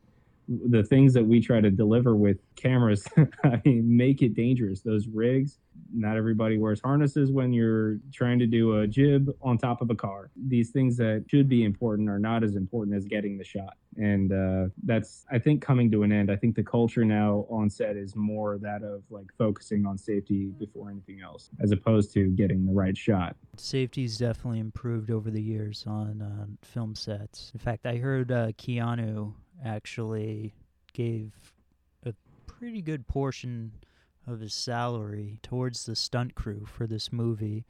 the 0.48 0.82
things 0.82 1.12
that 1.14 1.24
we 1.24 1.40
try 1.40 1.60
to 1.60 1.70
deliver 1.70 2.14
with 2.14 2.38
cameras, 2.56 3.06
I 3.44 3.60
mean, 3.64 3.96
make 3.96 4.22
it 4.22 4.34
dangerous. 4.34 4.80
Those 4.80 5.08
rigs, 5.08 5.58
not 5.92 6.16
everybody 6.16 6.58
wears 6.58 6.80
harnesses 6.80 7.30
when 7.30 7.52
you're 7.52 7.98
trying 8.12 8.38
to 8.38 8.46
do 8.46 8.80
a 8.80 8.86
jib 8.86 9.30
on 9.42 9.58
top 9.58 9.80
of 9.80 9.90
a 9.90 9.94
car. 9.94 10.30
These 10.36 10.70
things 10.70 10.96
that 10.98 11.24
should 11.28 11.48
be 11.48 11.64
important 11.64 12.08
are 12.08 12.18
not 12.18 12.44
as 12.44 12.56
important 12.56 12.96
as 12.96 13.06
getting 13.06 13.38
the 13.38 13.44
shot. 13.44 13.74
And 13.96 14.32
uh, 14.32 14.68
that's, 14.84 15.24
I 15.30 15.38
think, 15.38 15.62
coming 15.62 15.90
to 15.92 16.02
an 16.02 16.12
end. 16.12 16.30
I 16.30 16.36
think 16.36 16.54
the 16.54 16.62
culture 16.62 17.04
now 17.04 17.46
on 17.48 17.70
set 17.70 17.96
is 17.96 18.14
more 18.14 18.58
that 18.58 18.82
of 18.82 19.02
like 19.10 19.26
focusing 19.38 19.86
on 19.86 19.96
safety 19.96 20.52
before 20.58 20.90
anything 20.90 21.22
else, 21.22 21.48
as 21.60 21.72
opposed 21.72 22.12
to 22.14 22.28
getting 22.28 22.66
the 22.66 22.72
right 22.72 22.96
shot. 22.96 23.36
Safety's 23.56 24.18
definitely 24.18 24.60
improved 24.60 25.10
over 25.10 25.30
the 25.30 25.40
years 25.40 25.84
on 25.86 26.20
uh, 26.20 26.46
film 26.62 26.94
sets. 26.94 27.50
In 27.54 27.60
fact, 27.60 27.86
I 27.86 27.96
heard 27.96 28.30
uh, 28.30 28.48
Keanu 28.52 29.32
actually 29.64 30.54
gave 30.92 31.32
a 32.04 32.14
pretty 32.46 32.82
good 32.82 33.06
portion 33.06 33.72
of 34.26 34.40
his 34.40 34.54
salary 34.54 35.38
towards 35.42 35.86
the 35.86 35.96
stunt 35.96 36.34
crew 36.34 36.66
for 36.66 36.86
this 36.86 37.12
movie. 37.12 37.64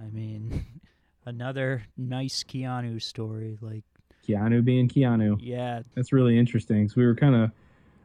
I 0.00 0.10
mean, 0.10 0.64
another 1.26 1.84
nice 1.96 2.44
Keanu 2.44 3.02
story. 3.02 3.58
Like, 3.60 3.84
Keanu 4.26 4.64
being 4.64 4.88
Keanu. 4.88 5.38
yeah, 5.40 5.82
That's 5.94 6.12
really 6.12 6.38
interesting. 6.38 6.88
So 6.88 6.94
we 6.96 7.06
were 7.06 7.16
kind 7.16 7.34
of 7.34 7.50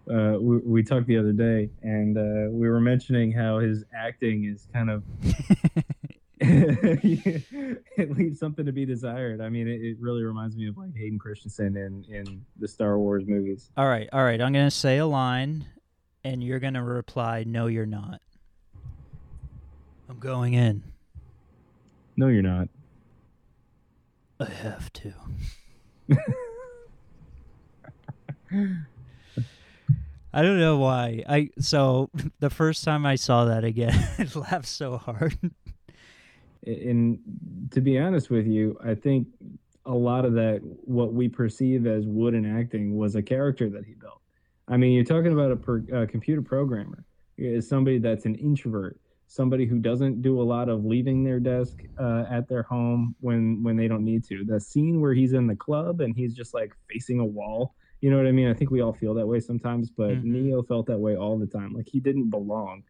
uh, 0.10 0.38
we, 0.40 0.58
we 0.58 0.84
talked 0.84 1.08
the 1.08 1.18
other 1.18 1.34
day, 1.34 1.70
and 1.84 2.18
uh, 2.18 2.50
we 2.50 2.70
were 2.70 2.80
mentioning 2.80 3.32
how 3.32 3.60
his 3.60 3.84
acting 3.94 4.46
is 4.46 4.68
kind 4.74 4.90
of 4.90 5.04
it 7.98 8.18
leaves 8.18 8.40
something 8.40 8.66
to 8.66 8.72
be 8.72 8.86
desired. 8.86 9.40
I 9.40 9.50
mean, 9.50 9.68
it, 9.68 9.82
it 9.82 9.98
really 10.00 10.24
reminds 10.24 10.56
me 10.58 10.68
of 10.68 10.78
like 10.78 10.96
Hayden 10.96 11.18
Christensen 11.18 11.78
in 11.78 12.04
in 12.14 12.46
the 12.60 12.68
Star 12.68 12.98
Wars 13.00 13.24
movies. 13.26 13.72
all 13.78 13.88
right, 13.88 14.10
all 14.12 14.24
right. 14.24 14.42
I'm 14.42 14.52
gonna 14.52 14.70
say 14.70 14.98
a 14.98 15.06
line, 15.06 15.66
and 16.24 16.44
you're 16.44 16.60
gonna 16.60 16.84
reply, 16.84 17.46
"No, 17.48 17.68
you're 17.68 17.86
not." 17.86 18.22
I'm 20.10 20.20
going 20.20 20.54
in. 20.54 20.84
No, 22.16 22.28
you're 22.28 22.42
not. 22.42 22.68
I 24.40 24.46
have 24.46 24.92
to. 24.94 25.14
I 30.34 30.42
don't 30.42 30.60
know 30.60 30.78
why. 30.78 31.24
I 31.28 31.50
so 31.60 32.10
the 32.40 32.50
first 32.50 32.84
time 32.84 33.06
I 33.06 33.16
saw 33.16 33.46
that 33.46 33.64
again, 33.64 33.94
I 34.20 34.28
laughed 34.38 34.68
so 34.68 34.98
hard. 34.98 35.38
And 36.66 37.20
to 37.72 37.82
be 37.82 37.98
honest 37.98 38.30
with 38.30 38.48
you, 38.48 38.78
I 38.84 38.96
think 38.96 39.28
a 39.86 39.94
lot 39.94 40.26
of 40.26 40.34
that, 40.34 40.60
what 40.62 41.14
we 41.14 41.30
perceive 41.30 41.88
as 41.88 42.06
wooden 42.06 42.46
acting, 42.46 42.98
was 42.98 43.16
a 43.16 43.22
character 43.22 43.70
that 43.70 43.86
he 43.86 43.94
built. 43.94 44.22
I 44.68 44.76
mean, 44.76 44.92
you're 44.94 45.06
talking 45.06 45.32
about 45.32 45.52
a, 45.52 45.56
per, 45.56 45.84
a 45.94 46.06
computer 46.06 46.42
programmer, 46.42 47.06
is 47.38 47.70
somebody 47.70 48.00
that's 48.00 48.26
an 48.26 48.36
introvert, 48.36 49.00
somebody 49.28 49.66
who 49.66 49.80
doesn't 49.80 50.22
do 50.22 50.42
a 50.42 50.44
lot 50.44 50.68
of 50.68 50.84
leaving 50.84 51.24
their 51.24 51.40
desk 51.40 51.84
uh, 51.98 52.26
at 52.30 52.50
their 52.50 52.64
home 52.64 53.16
when 53.22 53.64
when 53.64 53.78
they 53.78 53.88
don't 53.88 54.04
need 54.04 54.26
to. 54.26 54.44
The 54.44 54.60
scene 54.60 55.00
where 55.00 55.14
he's 55.14 55.34
in 55.34 55.48
the 55.48 55.56
club 55.56 56.02
and 56.02 56.16
he's 56.16 56.34
just 56.34 56.54
like 56.54 56.74
facing 56.90 57.20
a 57.20 57.26
wall. 57.26 57.76
You 58.02 58.12
know 58.12 58.18
what 58.18 58.28
I 58.28 58.32
mean? 58.32 58.48
I 58.50 58.54
think 58.54 58.72
we 58.72 58.82
all 58.82 58.94
feel 58.94 59.14
that 59.16 59.26
way 59.26 59.40
sometimes, 59.40 59.90
but 59.90 60.12
Mhm. 60.18 60.24
Neo 60.24 60.64
felt 60.64 60.86
that 60.88 61.00
way 61.00 61.16
all 61.16 61.38
the 61.38 61.48
time. 61.48 61.74
Like 61.74 61.88
he 61.88 62.00
didn't 62.00 62.30
belong, 62.30 62.84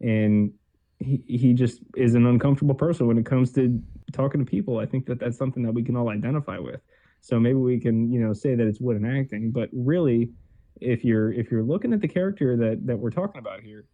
and 0.00 0.52
he 0.98 1.22
he 1.26 1.52
just 1.52 1.80
is 1.96 2.14
an 2.14 2.26
uncomfortable 2.26 2.74
person 2.74 3.06
when 3.06 3.18
it 3.18 3.26
comes 3.26 3.52
to 3.52 3.80
talking 4.12 4.44
to 4.44 4.50
people. 4.50 4.78
I 4.78 4.86
think 4.86 5.06
that 5.06 5.20
that's 5.20 5.36
something 5.36 5.62
that 5.62 5.72
we 5.72 5.82
can 5.82 5.96
all 5.96 6.08
identify 6.08 6.58
with. 6.58 6.80
So 7.20 7.40
maybe 7.40 7.58
we 7.58 7.80
can, 7.80 8.12
you 8.12 8.20
know, 8.20 8.32
say 8.32 8.54
that 8.54 8.66
it's 8.66 8.80
wooden 8.80 9.04
acting, 9.04 9.50
but 9.50 9.68
really, 9.72 10.30
if 10.80 11.04
you're 11.04 11.32
if 11.32 11.50
you're 11.50 11.62
looking 11.62 11.92
at 11.92 12.00
the 12.00 12.08
character 12.08 12.56
that 12.56 12.86
that 12.86 12.98
we're 12.98 13.10
talking 13.10 13.38
about 13.38 13.60
here, 13.60 13.84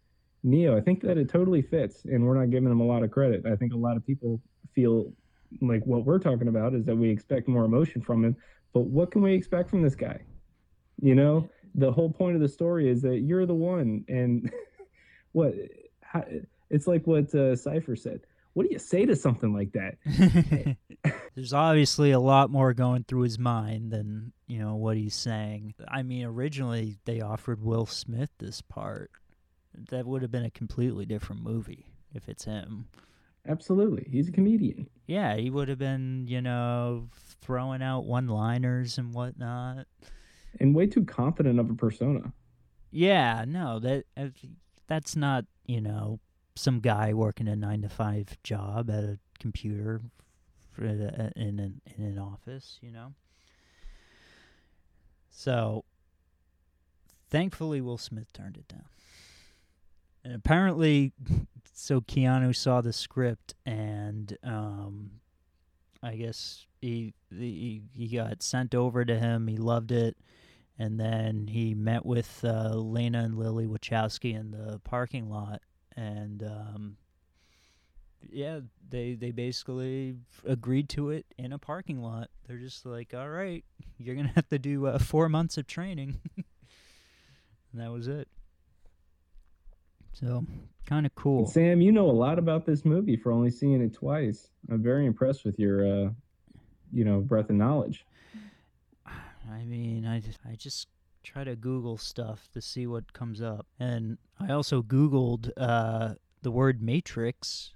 Neo, 0.43 0.77
I 0.77 0.81
think 0.81 1.03
that 1.03 1.19
it 1.19 1.29
totally 1.29 1.63
fits, 1.63 2.05
and 2.05 2.25
we're 2.25 2.39
not 2.39 2.51
giving 2.51 2.71
him 2.71 2.81
a 2.81 2.87
lot 2.87 3.03
of 3.03 3.11
credit. 3.11 3.47
I 3.47 3.57
think 3.57 3.73
a 3.73 3.77
lot 3.77 3.97
of 3.97 4.07
people 4.07 4.41
feel 4.75 5.13
like 5.61 5.85
what 5.85 6.05
we're 6.05 6.19
talking 6.19 6.49
about 6.49 6.75
is 6.75 6.85
that 6.87 6.97
we 6.97 7.11
expect 7.11 7.49
more 7.49 7.65
emotion 7.65 8.01
from 8.01 8.25
him, 8.25 8.37
but 8.73 8.81
what 8.81 9.11
can 9.11 9.23
we 9.23 9.35
expect 9.35 9.71
from 9.71 9.83
this 9.83 9.95
guy? 9.95 10.21
You 11.01 11.15
know, 11.15 11.49
the 11.75 11.91
whole 11.91 12.13
point 12.13 12.37
of 12.37 12.43
the 12.43 12.49
story 12.49 12.89
is 12.89 13.03
that 13.03 13.21
you're 13.21 13.47
the 13.47 13.55
one, 13.55 14.05
and 14.09 14.51
what 15.33 15.55
how, 16.01 16.25
it's 16.73 16.87
like 16.87 17.07
what 17.07 17.33
uh, 17.35 17.55
Cypher 17.55 17.95
said. 17.95 18.21
What 18.55 18.67
do 18.67 18.73
you 18.73 18.79
say 18.79 19.07
to 19.07 19.15
something 19.17 19.55
like 19.55 19.73
that? 19.73 19.97
There's 21.35 21.53
obviously 21.55 22.11
a 22.11 22.21
lot 22.21 22.51
more 22.51 22.75
going 22.75 23.05
through 23.05 23.23
his 23.23 23.39
mind 23.39 23.93
than, 23.93 24.33
you 24.47 24.59
know, 24.59 24.75
what 24.75 24.97
he's 24.97 25.15
saying. 25.15 25.75
I 25.89 26.03
mean, 26.03 26.27
originally 26.27 26.99
they 27.07 27.21
offered 27.23 27.63
Will 27.63 27.87
Smith 27.87 28.31
this 28.39 28.61
part. 28.61 29.11
That 29.91 30.07
would 30.07 30.21
have 30.21 30.31
been 30.31 30.45
a 30.45 30.51
completely 30.51 31.07
different 31.07 31.43
movie 31.43 31.87
if 32.15 32.29
it's 32.29 32.45
him. 32.45 32.89
Absolutely, 33.49 34.07
he's 34.11 34.29
a 34.29 34.33
comedian. 34.33 34.89
Yeah, 35.07 35.35
he 35.37 35.49
would 35.51 35.69
have 35.69 35.79
been, 35.79 36.27
you 36.29 36.43
know, 36.43 37.09
throwing 37.41 37.83
out 37.83 38.05
one-liners 38.05 38.99
and 38.99 39.15
whatnot. 39.15 39.87
and 40.61 40.75
way 40.75 40.87
too 40.87 41.05
confident 41.05 41.59
of 41.59 41.71
a 41.71 41.75
persona. 41.75 42.33
Yeah, 42.91 43.45
no, 43.49 43.79
that 43.81 44.05
uh, 44.17 44.29
that's 44.87 45.17
not, 45.17 45.47
you 45.67 45.81
know, 45.81 46.21
some 46.55 46.81
guy 46.81 47.13
working 47.13 47.49
a 47.49 47.57
9 47.57 47.83
to 47.83 47.89
5 47.89 48.43
job 48.43 48.91
at 48.91 49.05
a 49.05 49.19
computer 49.39 50.01
for, 50.71 50.85
uh, 50.85 51.31
in 51.37 51.59
an 51.59 51.81
in 51.97 52.05
an 52.05 52.19
office, 52.19 52.79
you 52.81 52.91
know. 52.91 53.13
So, 55.31 55.85
thankfully 57.29 57.81
Will 57.81 57.99
Smith 57.99 58.33
turned 58.33 58.57
it 58.57 58.69
down. 58.69 58.85
And 60.25 60.35
apparently 60.35 61.13
so 61.73 62.01
Keanu 62.01 62.55
saw 62.55 62.81
the 62.81 62.93
script 62.93 63.55
and 63.67 64.37
um 64.45 65.13
I 66.03 66.17
guess 66.17 66.67
he 66.81 67.15
he 67.31 67.83
he 67.95 68.09
got 68.09 68.43
sent 68.43 68.75
over 68.75 69.05
to 69.05 69.19
him. 69.19 69.47
He 69.47 69.57
loved 69.57 69.93
it 69.93 70.17
and 70.79 70.99
then 70.99 71.47
he 71.49 71.75
met 71.75 72.05
with 72.05 72.45
uh, 72.45 72.75
Lena 72.75 73.23
and 73.23 73.39
Lily 73.39 73.67
Wachowski 73.67 74.35
in 74.35 74.51
the 74.51 74.81
parking 74.85 75.31
lot, 75.31 75.63
and 75.97 76.43
um, 76.43 76.97
yeah, 78.31 78.61
they 78.89 79.15
they 79.15 79.31
basically 79.31 80.17
agreed 80.47 80.89
to 80.91 81.11
it 81.11 81.27
in 81.39 81.53
a 81.53 81.59
parking 81.59 82.03
lot. 82.03 82.31
They're 82.47 82.59
just 82.59 82.85
like, 82.87 83.15
"All 83.15 83.29
right, 83.29 83.65
you're 83.99 84.17
gonna 84.17 84.29
have 84.35 84.49
to 84.49 84.59
do 84.59 84.87
uh, 84.87 84.99
four 84.99 85.29
months 85.29 85.57
of 85.59 85.67
training," 85.67 86.21
and 86.37 87.81
that 87.81 87.91
was 87.91 88.09
it. 88.09 88.29
So, 90.13 90.45
kind 90.87 91.07
of 91.07 91.15
cool. 91.15 91.47
Sam, 91.47 91.81
you 91.81 91.91
know 91.91 92.09
a 92.09 92.13
lot 92.13 92.39
about 92.39 92.67
this 92.67 92.85
movie 92.85 93.17
for 93.17 93.33
only 93.33 93.51
seeing 93.51 93.81
it 93.81 93.95
twice. 93.95 94.51
I'm 94.71 94.83
very 94.83 95.07
impressed 95.07 95.45
with 95.45 95.59
your, 95.59 95.87
uh, 95.87 96.11
you 96.93 97.05
know, 97.05 97.21
breadth 97.21 97.49
of 97.51 97.57
knowledge. 97.57 98.05
I 99.07 99.65
mean, 99.65 100.07
I 100.07 100.21
just, 100.21 100.39
I 100.49 100.55
just 100.55 100.89
try 101.23 101.45
to 101.45 101.57
Google 101.57 101.97
stuff 101.97 102.49
to 102.53 102.61
see 102.61 102.87
what 102.87 103.13
comes 103.13 103.41
up, 103.41 103.67
and 103.79 104.19
I 104.41 104.53
also 104.53 104.83
Googled 104.83 105.51
uh, 105.57 106.15
the 106.43 106.51
word 106.51 106.83
matrix 106.83 107.73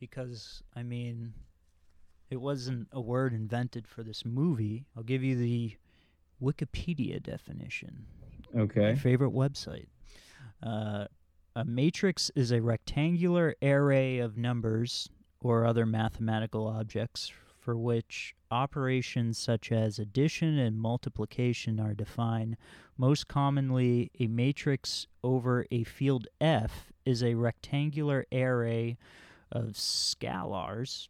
because 0.00 0.62
I 0.74 0.82
mean, 0.82 1.34
it 2.30 2.40
wasn't 2.40 2.88
a 2.92 3.00
word 3.00 3.32
invented 3.32 3.86
for 3.86 4.02
this 4.02 4.24
movie. 4.24 4.86
I'll 4.96 5.02
give 5.02 5.22
you 5.22 5.36
the 5.36 5.76
Wikipedia 6.42 7.22
definition. 7.22 8.06
Okay. 8.56 8.92
My 8.92 8.94
favorite 8.96 9.32
website. 9.32 9.86
Uh, 10.62 11.06
a 11.54 11.64
matrix 11.64 12.30
is 12.34 12.50
a 12.50 12.60
rectangular 12.60 13.54
array 13.62 14.18
of 14.18 14.36
numbers 14.36 15.08
or 15.40 15.66
other 15.66 15.84
mathematical 15.84 16.66
objects 16.66 17.32
for 17.62 17.76
which 17.76 18.34
operations 18.50 19.38
such 19.38 19.70
as 19.70 19.98
addition 19.98 20.58
and 20.58 20.80
multiplication 20.80 21.78
are 21.78 21.94
defined. 21.94 22.56
Most 22.98 23.28
commonly, 23.28 24.10
a 24.18 24.26
matrix 24.26 25.06
over 25.22 25.64
a 25.70 25.84
field 25.84 26.26
F 26.40 26.92
is 27.06 27.22
a 27.22 27.34
rectangular 27.34 28.26
array 28.32 28.98
of 29.52 29.74
scalars, 29.74 31.08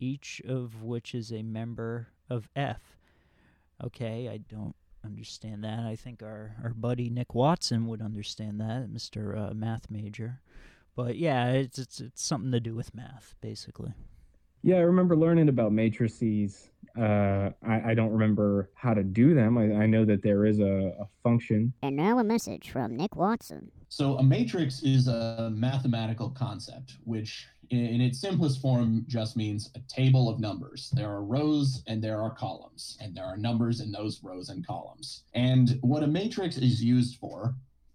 each 0.00 0.40
of 0.48 0.82
which 0.82 1.14
is 1.14 1.30
a 1.30 1.42
member 1.42 2.08
of 2.30 2.48
F. 2.56 2.96
Okay, 3.82 4.28
I 4.28 4.38
don't 4.38 4.76
understand 5.04 5.64
that. 5.64 5.80
I 5.80 5.96
think 5.96 6.22
our, 6.22 6.56
our 6.62 6.70
buddy 6.70 7.10
Nick 7.10 7.34
Watson 7.34 7.86
would 7.88 8.00
understand 8.00 8.58
that, 8.60 8.88
Mr. 8.88 9.50
Uh, 9.50 9.54
math 9.54 9.90
major. 9.90 10.40
But 10.96 11.18
yeah, 11.18 11.50
it's, 11.50 11.78
it's 11.78 12.00
it's 12.00 12.22
something 12.22 12.52
to 12.52 12.60
do 12.60 12.74
with 12.74 12.94
math, 12.94 13.34
basically. 13.40 13.92
Yeah, 14.64 14.76
I 14.76 14.80
remember 14.80 15.14
learning 15.14 15.50
about 15.50 15.72
matrices. 15.72 16.70
Uh, 16.98 17.50
I, 17.62 17.90
I 17.90 17.94
don't 17.94 18.12
remember 18.12 18.70
how 18.74 18.94
to 18.94 19.02
do 19.02 19.34
them. 19.34 19.58
I, 19.58 19.82
I 19.82 19.86
know 19.86 20.06
that 20.06 20.22
there 20.22 20.46
is 20.46 20.58
a, 20.58 20.94
a 21.00 21.06
function. 21.22 21.74
And 21.82 21.94
now 21.94 22.18
a 22.18 22.24
message 22.24 22.70
from 22.70 22.96
Nick 22.96 23.14
Watson. 23.14 23.70
So, 23.90 24.16
a 24.16 24.22
matrix 24.22 24.82
is 24.82 25.06
a 25.06 25.52
mathematical 25.54 26.30
concept, 26.30 26.96
which 27.04 27.46
in 27.68 28.00
its 28.00 28.18
simplest 28.18 28.62
form 28.62 29.04
just 29.06 29.36
means 29.36 29.70
a 29.74 29.80
table 29.80 30.30
of 30.30 30.40
numbers. 30.40 30.90
There 30.94 31.10
are 31.10 31.22
rows 31.22 31.82
and 31.86 32.02
there 32.02 32.22
are 32.22 32.30
columns, 32.34 32.96
and 33.02 33.14
there 33.14 33.26
are 33.26 33.36
numbers 33.36 33.82
in 33.82 33.92
those 33.92 34.22
rows 34.22 34.48
and 34.48 34.66
columns. 34.66 35.24
And 35.34 35.78
what 35.82 36.02
a 36.02 36.06
matrix 36.06 36.56
is 36.56 36.82
used 36.82 37.18
for 37.18 37.54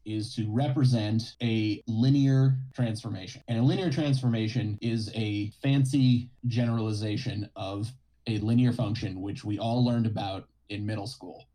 is 0.09 0.33
to 0.35 0.45
represent 0.49 1.35
a 1.41 1.83
linear 1.87 2.57
transformation. 2.73 3.43
And 3.47 3.59
a 3.59 3.63
linear 3.63 3.91
transformation 3.91 4.77
is 4.81 5.11
a 5.15 5.51
fancy 5.61 6.29
generalization 6.47 7.49
of 7.55 7.91
a 8.27 8.39
linear 8.39 8.73
function, 8.73 9.21
which 9.21 9.43
we 9.43 9.59
all 9.59 9.83
learned 9.85 10.05
about 10.05 10.47
in 10.69 10.85
middle 10.85 11.07
school. 11.07 11.45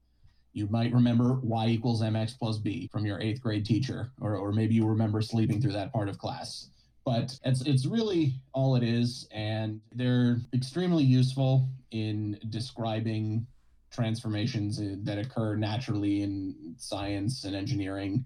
You 0.52 0.68
might 0.68 0.92
remember 0.92 1.40
y 1.42 1.66
equals 1.66 2.00
mx 2.00 2.38
plus 2.38 2.58
b 2.58 2.88
from 2.92 3.04
your 3.04 3.20
eighth 3.20 3.42
grade 3.42 3.66
teacher, 3.66 4.12
or, 4.20 4.36
or 4.36 4.52
maybe 4.52 4.74
you 4.74 4.86
remember 4.86 5.20
sleeping 5.20 5.60
through 5.60 5.72
that 5.72 5.92
part 5.92 6.08
of 6.08 6.18
class 6.18 6.68
but 7.04 7.38
it's 7.44 7.60
it's 7.62 7.86
really 7.86 8.34
all 8.52 8.76
it 8.76 8.82
is 8.82 9.28
and 9.30 9.80
they're 9.94 10.40
extremely 10.52 11.04
useful 11.04 11.68
in 11.90 12.38
describing 12.50 13.46
transformations 13.94 14.80
that 15.04 15.18
occur 15.18 15.56
naturally 15.56 16.22
in 16.22 16.74
science 16.76 17.44
and 17.44 17.54
engineering 17.54 18.24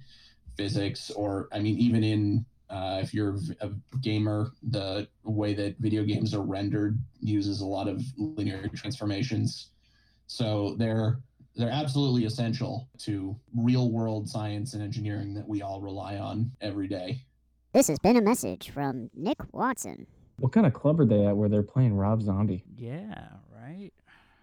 physics 0.57 1.11
or 1.11 1.49
i 1.53 1.59
mean 1.59 1.79
even 1.79 2.03
in 2.03 2.45
uh, 2.71 3.01
if 3.03 3.15
you're 3.15 3.39
a 3.63 3.71
gamer 4.03 4.51
the 4.71 5.09
way 5.25 5.55
that 5.55 5.75
video 5.79 6.05
games 6.05 6.35
are 6.35 6.43
rendered 6.43 6.99
uses 7.21 7.61
a 7.61 7.67
lot 7.67 7.89
of 7.89 8.03
linear 8.17 8.69
transformations 8.75 9.71
so 10.27 10.75
they're 10.79 11.19
they're 11.57 11.71
absolutely 11.71 12.25
essential 12.25 12.89
to 12.99 13.35
real 13.57 13.91
world 13.91 14.29
science 14.29 14.75
and 14.75 14.83
engineering 14.83 15.33
that 15.35 15.49
we 15.49 15.63
all 15.63 15.81
rely 15.81 16.19
on 16.19 16.51
every 16.61 16.89
day 16.89 17.21
this 17.75 17.89
has 17.89 17.99
been 17.99 18.17
a 18.17 18.23
message 18.23 18.71
from 18.71 19.11
Nick 19.15 19.37
Watson. 19.53 20.07
What 20.39 20.53
kind 20.53 20.67
of 20.67 20.73
club 20.73 21.01
are 21.01 21.05
they 21.05 21.27
at 21.27 21.37
where 21.37 21.51
they're 21.51 21.63
playing 21.63 21.95
Rob 21.95 22.23
Zombie? 22.23 22.65
Yeah, 22.77 23.29
right. 23.55 23.93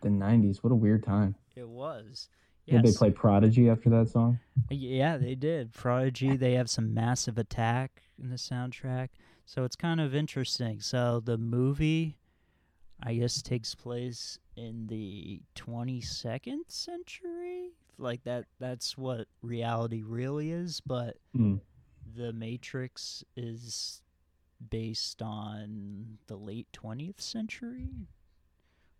The 0.05 0.11
'90s. 0.11 0.57
What 0.63 0.71
a 0.71 0.75
weird 0.75 1.03
time. 1.03 1.35
It 1.55 1.67
was. 1.67 2.29
Yes. 2.65 2.83
Did 2.83 2.93
they 2.93 2.97
play 2.97 3.11
Prodigy 3.11 3.69
after 3.69 3.89
that 3.89 4.09
song? 4.09 4.39
Yeah, 4.69 5.17
they 5.17 5.35
did. 5.35 5.73
Prodigy. 5.73 6.37
They 6.37 6.53
have 6.53 6.69
some 6.69 6.93
massive 6.93 7.37
attack 7.37 8.03
in 8.21 8.29
the 8.29 8.35
soundtrack, 8.35 9.09
so 9.45 9.63
it's 9.63 9.75
kind 9.75 9.99
of 9.99 10.13
interesting. 10.13 10.79
So 10.79 11.21
the 11.23 11.37
movie, 11.37 12.17
I 13.01 13.15
guess, 13.15 13.41
takes 13.41 13.73
place 13.73 14.39
in 14.55 14.87
the 14.87 15.41
22nd 15.55 16.59
century. 16.67 17.71
Like 17.97 18.23
that. 18.25 18.45
That's 18.59 18.97
what 18.97 19.27
reality 19.41 20.03
really 20.03 20.51
is, 20.51 20.81
but. 20.81 21.17
Mm 21.35 21.59
the 22.15 22.31
Matrix 22.33 23.23
is 23.35 24.01
based 24.69 25.21
on 25.21 26.17
the 26.27 26.35
late 26.35 26.67
20th 26.71 27.19
century. 27.19 27.89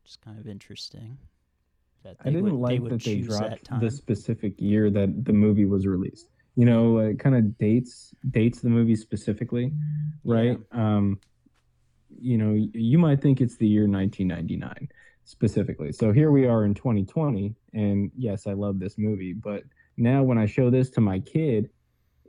It's 0.05 0.17
kind 0.17 0.39
of 0.39 0.47
interesting. 0.47 1.17
That 2.03 2.17
I 2.21 2.25
didn't 2.25 2.43
would, 2.43 2.53
like 2.53 2.83
they 2.83 2.89
that 2.89 3.03
they 3.03 3.15
dropped 3.21 3.69
that 3.69 3.79
the 3.79 3.89
specific 3.89 4.53
year 4.59 4.91
that 4.91 5.25
the 5.25 5.33
movie 5.33 5.65
was 5.65 5.87
released. 5.87 6.27
You 6.55 6.65
know, 6.65 6.99
it 6.99 7.19
kind 7.19 7.35
of 7.35 7.57
dates 7.57 8.13
dates 8.29 8.61
the 8.61 8.69
movie 8.69 8.95
specifically, 8.95 9.73
right? 10.23 10.59
Yeah. 10.73 10.95
Um, 10.95 11.19
you 12.21 12.37
know, 12.37 12.53
you 12.73 12.97
might 12.99 13.21
think 13.21 13.41
it's 13.41 13.57
the 13.57 13.67
year 13.67 13.87
1999 13.87 14.87
specifically. 15.25 15.91
So 15.91 16.11
here 16.11 16.31
we 16.31 16.45
are 16.45 16.63
in 16.63 16.75
2020, 16.75 17.55
and 17.73 18.11
yes, 18.15 18.45
I 18.45 18.53
love 18.53 18.79
this 18.79 18.97
movie, 18.97 19.33
but 19.33 19.63
now 19.97 20.21
when 20.23 20.37
I 20.37 20.45
show 20.45 20.69
this 20.69 20.91
to 20.91 21.01
my 21.01 21.19
kid, 21.19 21.69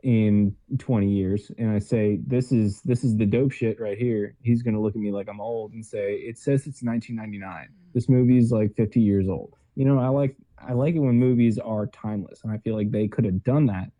in 0.06 0.54
20 0.78 1.10
years 1.10 1.50
and 1.58 1.68
I 1.68 1.80
say 1.80 2.20
this 2.24 2.52
is 2.52 2.80
this 2.82 3.02
is 3.02 3.16
the 3.16 3.26
dope 3.26 3.50
shit 3.50 3.80
right 3.80 3.98
here, 3.98 4.36
he's 4.40 4.62
gonna 4.62 4.80
look 4.80 4.94
at 4.94 5.00
me 5.00 5.10
like 5.10 5.28
I'm 5.28 5.40
old 5.40 5.72
and 5.72 5.84
say 5.84 6.14
it 6.14 6.38
says 6.38 6.60
it's 6.68 6.80
1999. 6.80 7.68
This 7.92 8.08
movie 8.08 8.38
is 8.38 8.52
like 8.52 8.72
50 8.76 9.00
years 9.00 9.28
old. 9.28 9.56
You 9.74 9.84
know, 9.84 9.98
I 9.98 10.06
like 10.06 10.36
I 10.58 10.74
like 10.74 10.94
it 10.94 11.00
when 11.00 11.18
movies 11.18 11.58
are 11.58 11.88
timeless, 11.88 12.44
and 12.44 12.52
I 12.52 12.58
feel 12.58 12.76
like 12.76 12.92
they 12.92 13.08
could 13.08 13.24
have 13.24 13.42
done 13.42 13.66
that 13.66 13.90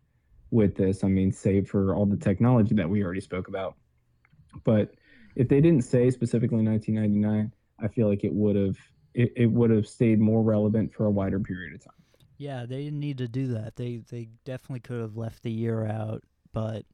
with 0.52 0.76
this. 0.76 1.02
I 1.02 1.08
mean, 1.08 1.32
save 1.32 1.68
for 1.68 1.96
all 1.96 2.06
the 2.06 2.16
technology 2.16 2.76
that 2.76 2.88
we 2.88 3.02
already 3.02 3.20
spoke 3.20 3.48
about. 3.48 3.74
But 4.62 4.92
if 5.34 5.48
they 5.48 5.60
didn't 5.60 5.82
say 5.82 6.12
specifically 6.12 6.62
1999, 6.62 7.52
I 7.80 7.88
feel 7.88 8.08
like 8.08 8.22
it 8.22 8.32
would 8.32 8.54
have 8.54 8.76
it, 9.14 9.32
it 9.34 9.46
would 9.46 9.70
have 9.70 9.88
stayed 9.88 10.20
more 10.20 10.44
relevant 10.44 10.94
for 10.94 11.06
a 11.06 11.10
wider 11.10 11.40
period 11.40 11.74
of 11.74 11.84
time. 11.84 11.94
Yeah, 12.38 12.66
they 12.66 12.84
didn't 12.84 13.00
need 13.00 13.18
to 13.18 13.28
do 13.28 13.48
that. 13.54 13.76
They 13.76 14.02
they 14.10 14.28
definitely 14.44 14.80
could 14.80 15.00
have 15.00 15.16
left 15.16 15.42
the 15.42 15.50
year 15.50 15.86
out, 15.86 16.22
but 16.52 16.84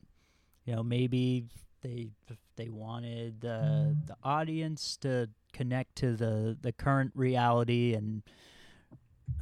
you 0.65 0.75
know 0.75 0.83
maybe 0.83 1.47
they 1.83 2.11
they 2.57 2.69
wanted 2.69 3.41
the 3.41 3.97
the 4.07 4.17
audience 4.23 4.97
to 4.99 5.29
connect 5.53 5.97
to 5.97 6.17
the 6.17 6.57
the 6.61 6.73
current 6.73 7.13
reality 7.15 7.95
and 7.95 8.23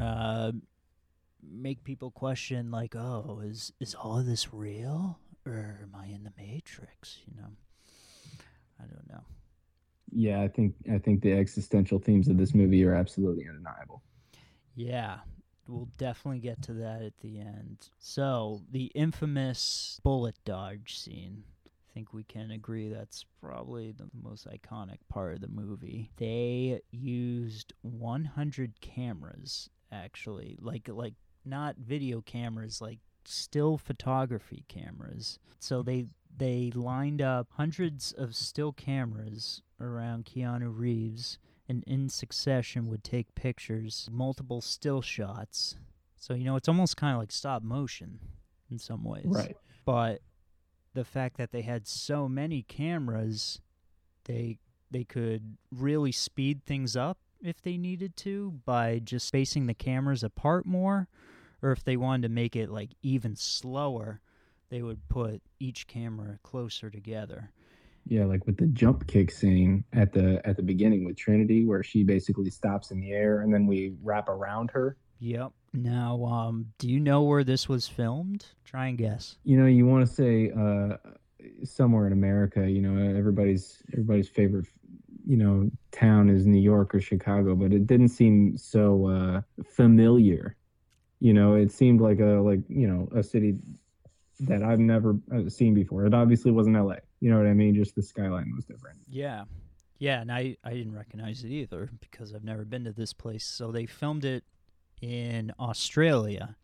uh, 0.00 0.52
make 1.42 1.84
people 1.84 2.10
question 2.10 2.70
like, 2.70 2.96
oh, 2.96 3.40
is 3.44 3.72
is 3.80 3.94
all 3.94 4.22
this 4.22 4.52
real 4.52 5.18
or 5.46 5.80
am 5.82 5.94
I 5.94 6.06
in 6.06 6.24
the 6.24 6.32
matrix? 6.38 7.18
You 7.26 7.40
know, 7.40 7.48
I 8.78 8.84
don't 8.86 9.08
know. 9.08 9.24
Yeah, 10.12 10.42
I 10.42 10.48
think 10.48 10.74
I 10.92 10.98
think 10.98 11.22
the 11.22 11.32
existential 11.32 11.98
themes 11.98 12.28
of 12.28 12.36
this 12.36 12.54
movie 12.54 12.84
are 12.84 12.94
absolutely 12.94 13.46
undeniable. 13.48 14.02
Yeah, 14.74 15.18
we'll 15.70 15.88
definitely 15.98 16.40
get 16.40 16.62
to 16.62 16.72
that 16.74 17.02
at 17.02 17.18
the 17.20 17.38
end. 17.38 17.88
So, 17.98 18.62
the 18.70 18.87
infamous 18.94 20.00
bullet 20.02 20.37
dodge 20.44 20.98
scene. 20.98 21.44
I 21.66 21.92
think 21.92 22.12
we 22.12 22.22
can 22.22 22.50
agree 22.52 22.88
that's 22.88 23.24
probably 23.40 23.92
the 23.92 24.09
most 24.22 24.46
iconic 24.46 24.98
part 25.09 25.35
of 25.35 25.40
the 25.40 25.48
movie. 25.48 26.11
They 26.16 26.80
used 26.90 27.72
100 27.83 28.80
cameras 28.80 29.70
actually, 29.90 30.56
like 30.61 30.88
like 30.88 31.14
not 31.44 31.76
video 31.78 32.20
cameras, 32.20 32.80
like 32.80 32.98
still 33.24 33.76
photography 33.76 34.64
cameras. 34.68 35.38
So 35.59 35.83
they 35.83 36.06
they 36.37 36.70
lined 36.74 37.20
up 37.20 37.48
hundreds 37.50 38.12
of 38.12 38.37
still 38.37 38.72
cameras 38.72 39.62
around 39.80 40.26
Keanu 40.26 40.72
Reeves 40.76 41.38
and 41.70 41.85
in 41.87 42.09
succession 42.09 42.88
would 42.88 43.04
take 43.04 43.33
pictures, 43.37 44.09
multiple 44.11 44.61
still 44.61 45.00
shots. 45.00 45.76
So, 46.16 46.35
you 46.35 46.44
know, 46.44 46.56
it's 46.56 46.68
almost 46.68 46.96
kind 46.96 47.14
of 47.14 47.20
like 47.20 47.30
stop 47.30 47.62
motion 47.62 48.18
in 48.72 48.80
some 48.80 49.04
ways. 49.04 49.24
Right. 49.24 49.56
But 49.85 50.20
the 50.94 51.04
fact 51.04 51.37
that 51.37 51.52
they 51.52 51.62
had 51.62 51.87
so 51.87 52.28
many 52.28 52.62
cameras, 52.62 53.61
they 54.24 54.59
they 54.90 55.04
could 55.04 55.56
really 55.70 56.11
speed 56.11 56.64
things 56.64 56.96
up 56.96 57.18
if 57.40 57.62
they 57.62 57.76
needed 57.76 58.16
to 58.16 58.61
by 58.66 58.98
just 58.98 59.28
spacing 59.28 59.66
the 59.66 59.74
cameras 59.74 60.24
apart 60.24 60.66
more 60.66 61.06
or 61.62 61.70
if 61.70 61.85
they 61.85 61.96
wanted 61.96 62.22
to 62.22 62.35
make 62.35 62.56
it 62.56 62.68
like 62.68 62.90
even 63.00 63.37
slower, 63.37 64.20
they 64.70 64.83
would 64.83 65.09
put 65.09 65.40
each 65.61 65.87
camera 65.87 66.40
closer 66.42 66.90
together. 66.90 67.52
Yeah, 68.06 68.24
like 68.24 68.46
with 68.46 68.56
the 68.56 68.66
jump 68.66 69.06
kick 69.06 69.30
scene 69.30 69.84
at 69.92 70.12
the 70.12 70.40
at 70.44 70.56
the 70.56 70.62
beginning 70.62 71.04
with 71.04 71.16
Trinity, 71.16 71.64
where 71.64 71.82
she 71.82 72.02
basically 72.02 72.50
stops 72.50 72.90
in 72.90 73.00
the 73.00 73.12
air 73.12 73.42
and 73.42 73.52
then 73.52 73.66
we 73.66 73.94
wrap 74.02 74.28
around 74.28 74.70
her. 74.72 74.96
Yep. 75.20 75.52
Now, 75.72 76.24
um, 76.24 76.66
do 76.78 76.88
you 76.88 76.98
know 76.98 77.22
where 77.22 77.44
this 77.44 77.68
was 77.68 77.86
filmed? 77.86 78.46
Try 78.64 78.88
and 78.88 78.98
guess. 78.98 79.36
You 79.44 79.58
know, 79.58 79.66
you 79.66 79.86
want 79.86 80.06
to 80.06 80.12
say 80.12 80.50
uh, 80.50 80.96
somewhere 81.62 82.06
in 82.06 82.12
America. 82.12 82.68
You 82.68 82.80
know, 82.80 83.16
everybody's 83.16 83.82
everybody's 83.92 84.28
favorite, 84.28 84.66
you 85.26 85.36
know, 85.36 85.70
town 85.92 86.28
is 86.28 86.46
New 86.46 86.60
York 86.60 86.94
or 86.94 87.00
Chicago, 87.00 87.54
but 87.54 87.72
it 87.72 87.86
didn't 87.86 88.08
seem 88.08 88.56
so 88.56 89.06
uh, 89.06 89.62
familiar. 89.64 90.56
You 91.20 91.34
know, 91.34 91.54
it 91.54 91.70
seemed 91.70 92.00
like 92.00 92.18
a 92.18 92.40
like 92.40 92.60
you 92.68 92.88
know 92.88 93.08
a 93.14 93.22
city 93.22 93.56
that 94.40 94.62
I've 94.62 94.79
never 94.79 95.16
uh, 95.35 95.48
seen 95.48 95.74
before. 95.74 96.07
It 96.07 96.14
obviously 96.14 96.50
wasn't 96.50 96.76
L.A. 96.76 96.98
You 97.20 97.31
know 97.31 97.38
what 97.38 97.46
I 97.46 97.55
mean? 97.55 97.74
Just 97.74 97.94
the 97.94 98.03
skyline 98.03 98.53
was 98.55 98.64
different. 98.64 98.98
Yeah. 99.09 99.44
Yeah, 99.98 100.22
and 100.22 100.33
I, 100.33 100.57
I 100.64 100.70
didn't 100.70 100.94
recognize 100.94 101.44
it 101.44 101.50
either 101.50 101.90
because 102.00 102.35
I've 102.35 102.44
never 102.44 102.64
been 102.64 102.85
to 102.85 102.92
this 102.92 103.12
place. 103.12 103.44
So 103.44 103.70
they 103.70 103.85
filmed 103.85 104.24
it 104.24 104.44
in 105.03 105.53
Australia. 105.59 106.57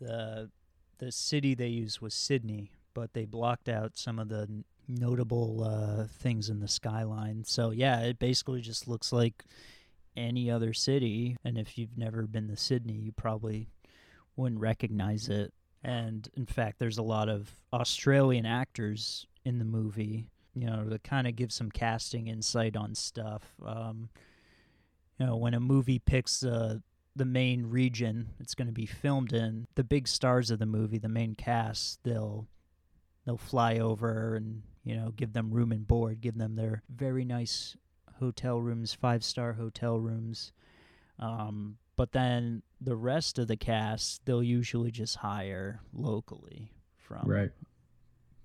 The 0.00 0.50
the 0.98 1.12
city 1.12 1.54
they 1.54 1.68
used 1.68 2.00
was 2.00 2.14
Sydney, 2.14 2.72
but 2.94 3.12
they 3.14 3.24
blocked 3.24 3.68
out 3.68 3.96
some 3.96 4.18
of 4.18 4.28
the 4.28 4.48
notable 4.88 5.62
uh, 5.64 6.06
things 6.06 6.48
in 6.48 6.60
the 6.60 6.68
skyline. 6.68 7.44
So 7.44 7.70
yeah, 7.70 8.00
it 8.00 8.18
basically 8.18 8.60
just 8.60 8.88
looks 8.88 9.12
like 9.12 9.44
any 10.16 10.50
other 10.50 10.72
city. 10.72 11.36
And 11.44 11.58
if 11.58 11.78
you've 11.78 11.96
never 11.96 12.26
been 12.26 12.48
to 12.48 12.56
Sydney, 12.56 12.94
you 12.94 13.12
probably 13.12 13.68
wouldn't 14.36 14.60
recognize 14.60 15.28
it. 15.28 15.52
And 15.82 16.28
in 16.36 16.46
fact, 16.46 16.78
there's 16.78 16.98
a 16.98 17.02
lot 17.02 17.28
of 17.28 17.50
Australian 17.72 18.46
actors 18.46 19.26
in 19.44 19.58
the 19.58 19.64
movie, 19.64 20.26
you 20.54 20.66
know, 20.66 20.84
to 20.88 20.98
kind 20.98 21.26
of 21.26 21.36
give 21.36 21.52
some 21.52 21.70
casting 21.70 22.26
insight 22.26 22.76
on 22.76 22.94
stuff. 22.94 23.44
Um, 23.64 24.08
you 25.18 25.26
know, 25.26 25.36
when 25.36 25.54
a 25.54 25.60
movie 25.60 25.98
picks 25.98 26.44
uh, 26.44 26.78
the 27.16 27.24
main 27.24 27.66
region 27.66 28.28
it's 28.38 28.54
going 28.54 28.68
to 28.68 28.72
be 28.72 28.86
filmed 28.86 29.32
in, 29.32 29.66
the 29.74 29.84
big 29.84 30.08
stars 30.08 30.50
of 30.50 30.58
the 30.58 30.66
movie, 30.66 30.98
the 30.98 31.08
main 31.08 31.34
cast, 31.34 32.02
they'll 32.04 32.46
they'll 33.24 33.36
fly 33.36 33.78
over 33.78 34.36
and 34.36 34.62
you 34.84 34.96
know 34.96 35.12
give 35.16 35.32
them 35.32 35.50
room 35.50 35.72
and 35.72 35.86
board, 35.86 36.20
give 36.20 36.38
them 36.38 36.56
their 36.56 36.82
very 36.88 37.24
nice 37.24 37.76
hotel 38.18 38.60
rooms, 38.60 38.94
five 38.94 39.22
star 39.24 39.52
hotel 39.52 39.98
rooms. 39.98 40.52
Um, 41.18 41.78
but 41.96 42.12
then 42.12 42.62
the 42.80 42.96
rest 42.96 43.38
of 43.38 43.48
the 43.48 43.56
cast, 43.56 44.24
they'll 44.24 44.42
usually 44.42 44.90
just 44.90 45.16
hire 45.16 45.80
locally 45.92 46.70
from 46.96 47.22
Right. 47.28 47.50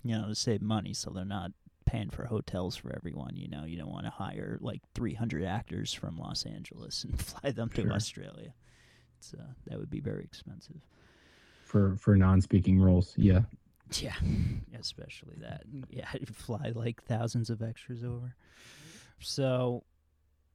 you 0.02 0.16
know, 0.18 0.28
to 0.28 0.34
save 0.34 0.60
money 0.62 0.92
so 0.94 1.10
they're 1.10 1.24
not 1.24 1.52
paying 1.86 2.10
for 2.10 2.24
hotels 2.24 2.76
for 2.76 2.94
everyone, 2.96 3.36
you 3.36 3.46
know. 3.48 3.64
You 3.64 3.76
don't 3.76 3.90
want 3.92 4.06
to 4.06 4.10
hire 4.10 4.58
like 4.60 4.82
300 4.94 5.44
actors 5.44 5.92
from 5.92 6.18
Los 6.18 6.44
Angeles 6.44 7.04
and 7.04 7.20
fly 7.22 7.50
them 7.52 7.68
to 7.70 7.90
Australia. 7.90 8.54
It's 9.18 9.34
uh, 9.34 9.52
that 9.66 9.78
would 9.78 9.90
be 9.90 10.00
very 10.00 10.24
expensive. 10.24 10.80
For 11.64 11.96
for 11.96 12.16
non-speaking 12.16 12.80
roles, 12.80 13.14
yeah. 13.16 13.42
Yeah, 14.00 14.14
especially 14.78 15.36
that. 15.42 15.62
Yeah, 15.90 16.08
fly 16.32 16.72
like 16.74 17.02
thousands 17.04 17.50
of 17.50 17.62
extras 17.62 18.02
over. 18.02 18.34
So, 19.20 19.84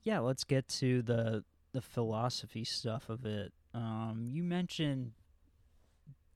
yeah, 0.03 0.19
let's 0.19 0.43
get 0.43 0.67
to 0.79 1.01
the 1.03 1.43
the 1.71 1.81
philosophy 1.81 2.63
stuff 2.63 3.09
of 3.09 3.25
it. 3.25 3.53
Um, 3.73 4.25
you 4.27 4.43
mentioned 4.43 5.11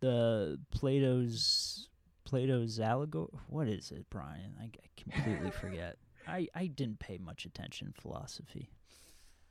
the 0.02 0.60
Plato's 0.72 1.90
Plato's 2.26 2.80
allegory. 2.80 3.30
What 3.48 3.68
is 3.68 3.92
it, 3.92 4.06
Brian? 4.10 4.56
I, 4.60 4.66
I 4.66 4.88
completely 4.98 5.52
forget. 5.60 5.98
I 6.28 6.48
I 6.56 6.68
didn't 6.68 7.00
pay 7.00 7.18
much 7.18 7.46
attention 7.46 7.94
philosophy. 8.00 8.70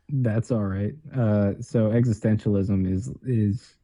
That's 0.09 0.51
all 0.51 0.65
right. 0.65 0.93
Uh, 1.17 1.53
so 1.61 1.91
existentialism 1.91 2.91
is 2.91 3.11
is 3.25 3.77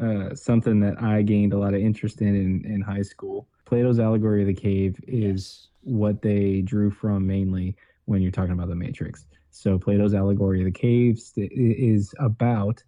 uh, 0.00 0.34
something 0.34 0.80
that 0.80 1.00
I 1.02 1.22
gained 1.22 1.52
a 1.52 1.58
lot 1.58 1.74
of 1.74 1.80
interest 1.80 2.20
in, 2.22 2.34
in 2.34 2.64
in 2.72 2.80
high 2.80 3.02
school. 3.02 3.48
Plato's 3.64 3.98
allegory 3.98 4.42
of 4.42 4.46
the 4.46 4.54
cave 4.54 4.98
is 5.06 5.68
what 5.82 6.22
they 6.22 6.62
drew 6.62 6.90
from 6.90 7.26
mainly 7.26 7.76
when 8.06 8.22
you're 8.22 8.32
talking 8.32 8.52
about 8.52 8.68
the 8.68 8.74
Matrix. 8.74 9.26
So 9.50 9.78
Plato's 9.78 10.14
allegory 10.14 10.60
of 10.60 10.64
the 10.66 10.70
caves 10.70 11.32
i- 11.36 11.48
is 11.52 12.14
about 12.18 12.82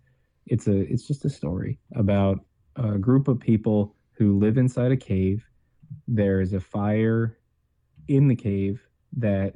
it's 0.51 0.67
a 0.67 0.77
it's 0.93 1.07
just 1.07 1.25
a 1.25 1.31
story 1.31 1.79
about 1.95 2.41
a 2.77 2.99
group 2.99 3.29
of 3.29 3.41
people 3.41 3.95
who 4.13 4.39
live 4.39 4.59
inside 4.59 4.93
a 4.93 4.97
cave. 4.97 5.49
There 6.07 6.41
is 6.41 6.53
a 6.53 6.61
fire 6.61 7.39
in 8.09 8.29
the 8.29 8.37
cave 8.37 8.83
that 9.17 9.55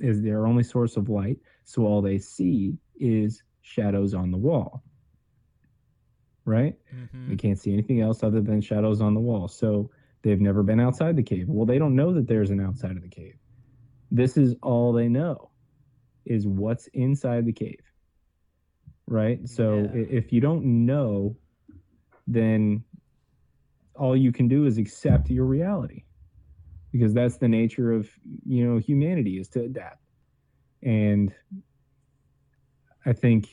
is 0.00 0.22
their 0.22 0.46
only 0.46 0.64
source 0.64 0.96
of 0.96 1.08
light. 1.08 1.38
So 1.64 1.86
all 1.86 2.02
they 2.02 2.18
see 2.18 2.76
is 2.96 3.42
shadows 3.62 4.14
on 4.14 4.30
the 4.30 4.36
wall. 4.36 4.82
Right? 6.44 6.76
Mm-hmm. 6.94 7.30
They 7.30 7.36
can't 7.36 7.58
see 7.58 7.72
anything 7.72 8.00
else 8.00 8.22
other 8.22 8.40
than 8.40 8.60
shadows 8.60 9.00
on 9.00 9.14
the 9.14 9.20
wall. 9.20 9.48
So 9.48 9.90
they've 10.22 10.40
never 10.40 10.62
been 10.62 10.80
outside 10.80 11.16
the 11.16 11.22
cave. 11.22 11.48
Well, 11.48 11.66
they 11.66 11.78
don't 11.78 11.96
know 11.96 12.12
that 12.14 12.26
there's 12.26 12.50
an 12.50 12.60
outside 12.60 12.96
of 12.96 13.02
the 13.02 13.08
cave. 13.08 13.36
This 14.10 14.36
is 14.36 14.54
all 14.62 14.92
they 14.92 15.08
know 15.08 15.50
is 16.24 16.46
what's 16.46 16.88
inside 16.88 17.46
the 17.46 17.52
cave. 17.52 17.85
Right? 19.06 19.46
So 19.48 19.90
Yeah. 19.94 20.04
if 20.10 20.32
you 20.32 20.40
don't 20.40 20.86
know, 20.86 21.36
then 22.26 22.84
all 23.94 24.16
you 24.16 24.32
can 24.32 24.48
do 24.48 24.66
is 24.66 24.78
accept 24.78 25.30
your 25.30 25.44
reality. 25.46 26.04
Because 26.92 27.14
that's 27.14 27.36
the 27.36 27.48
nature 27.48 27.92
of, 27.92 28.08
you 28.44 28.66
know, 28.66 28.78
humanity 28.78 29.38
is 29.38 29.48
to 29.50 29.62
adapt. 29.62 30.00
And 30.82 31.34
I 33.04 33.12
think 33.12 33.48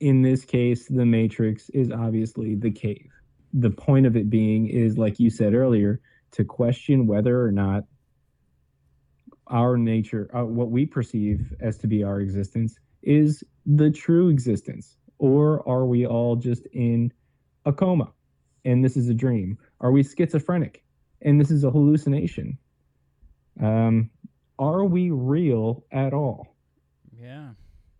in 0.00 0.22
this 0.22 0.44
case, 0.44 0.88
the 0.88 1.06
Matrix 1.06 1.68
is 1.70 1.90
obviously 1.90 2.54
the 2.54 2.70
cave. 2.70 3.10
The 3.52 3.70
point 3.70 4.06
of 4.06 4.16
it 4.16 4.30
being 4.30 4.66
is, 4.66 4.98
like 4.98 5.20
you 5.20 5.30
said 5.30 5.54
earlier, 5.54 6.00
to 6.32 6.44
question 6.44 7.06
whether 7.06 7.42
or 7.42 7.52
not 7.52 7.84
our 9.46 9.76
nature, 9.76 10.30
uh, 10.34 10.44
what 10.44 10.70
we 10.70 10.86
perceive 10.86 11.52
as 11.60 11.76
to 11.78 11.86
be 11.86 12.02
our 12.02 12.20
existence, 12.20 12.78
is 13.02 13.44
the 13.76 13.90
true 13.90 14.28
existence. 14.28 14.96
Or 15.18 15.66
are 15.68 15.84
we 15.84 16.06
all 16.06 16.36
just 16.36 16.66
in 16.72 17.12
a 17.66 17.72
coma 17.72 18.10
and 18.64 18.84
this 18.84 18.96
is 18.96 19.08
a 19.08 19.14
dream? 19.14 19.58
Are 19.80 19.92
we 19.92 20.02
schizophrenic 20.02 20.82
and 21.22 21.40
this 21.40 21.50
is 21.50 21.64
a 21.64 21.70
hallucination? 21.70 22.58
Um, 23.62 24.10
are 24.58 24.84
we 24.84 25.10
real 25.10 25.84
at 25.92 26.14
all? 26.14 26.54
Yeah. 27.18 27.50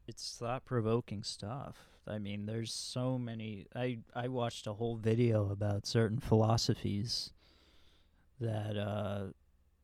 It's 0.09 0.37
thought 0.39 0.65
provoking 0.65 1.23
stuff. 1.23 1.77
I 2.07 2.19
mean, 2.19 2.47
there's 2.47 2.73
so 2.73 3.19
many 3.19 3.67
I 3.77 3.99
I 4.15 4.29
watched 4.29 4.67
a 4.67 4.73
whole 4.73 4.97
video 4.97 5.51
about 5.51 5.87
certain 5.87 6.19
philosophies 6.19 7.31
that 8.41 8.77
uh 8.77 9.27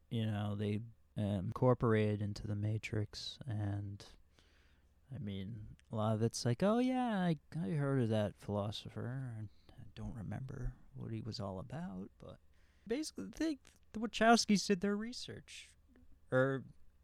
you 0.09 0.25
know, 0.25 0.55
they 0.57 0.81
um, 1.18 1.46
incorporated 1.46 2.22
into 2.22 2.46
the 2.46 2.57
matrix 2.57 3.38
and 3.46 4.05
I 5.14 5.18
mean, 5.18 5.55
a 5.92 5.96
lot 5.96 6.14
of 6.14 6.22
it's 6.22 6.44
like, 6.44 6.62
"Oh 6.62 6.79
yeah, 6.79 7.16
I 7.18 7.37
I 7.55 7.70
heard 7.70 8.03
of 8.03 8.09
that 8.11 8.35
philosopher. 8.38 9.31
And 9.38 9.49
I 9.70 9.85
don't 9.94 10.14
remember 10.16 10.72
what 10.96 11.12
he 11.12 11.20
was 11.20 11.40
all 11.40 11.59
about, 11.59 12.11
but 12.20 12.38
basically 12.87 13.27
they 13.38 13.59
the 13.92 14.01
Wachowskis 14.01 14.66
did 14.66 14.81
their 14.81 14.96
research 14.96 15.70
or 16.31 16.62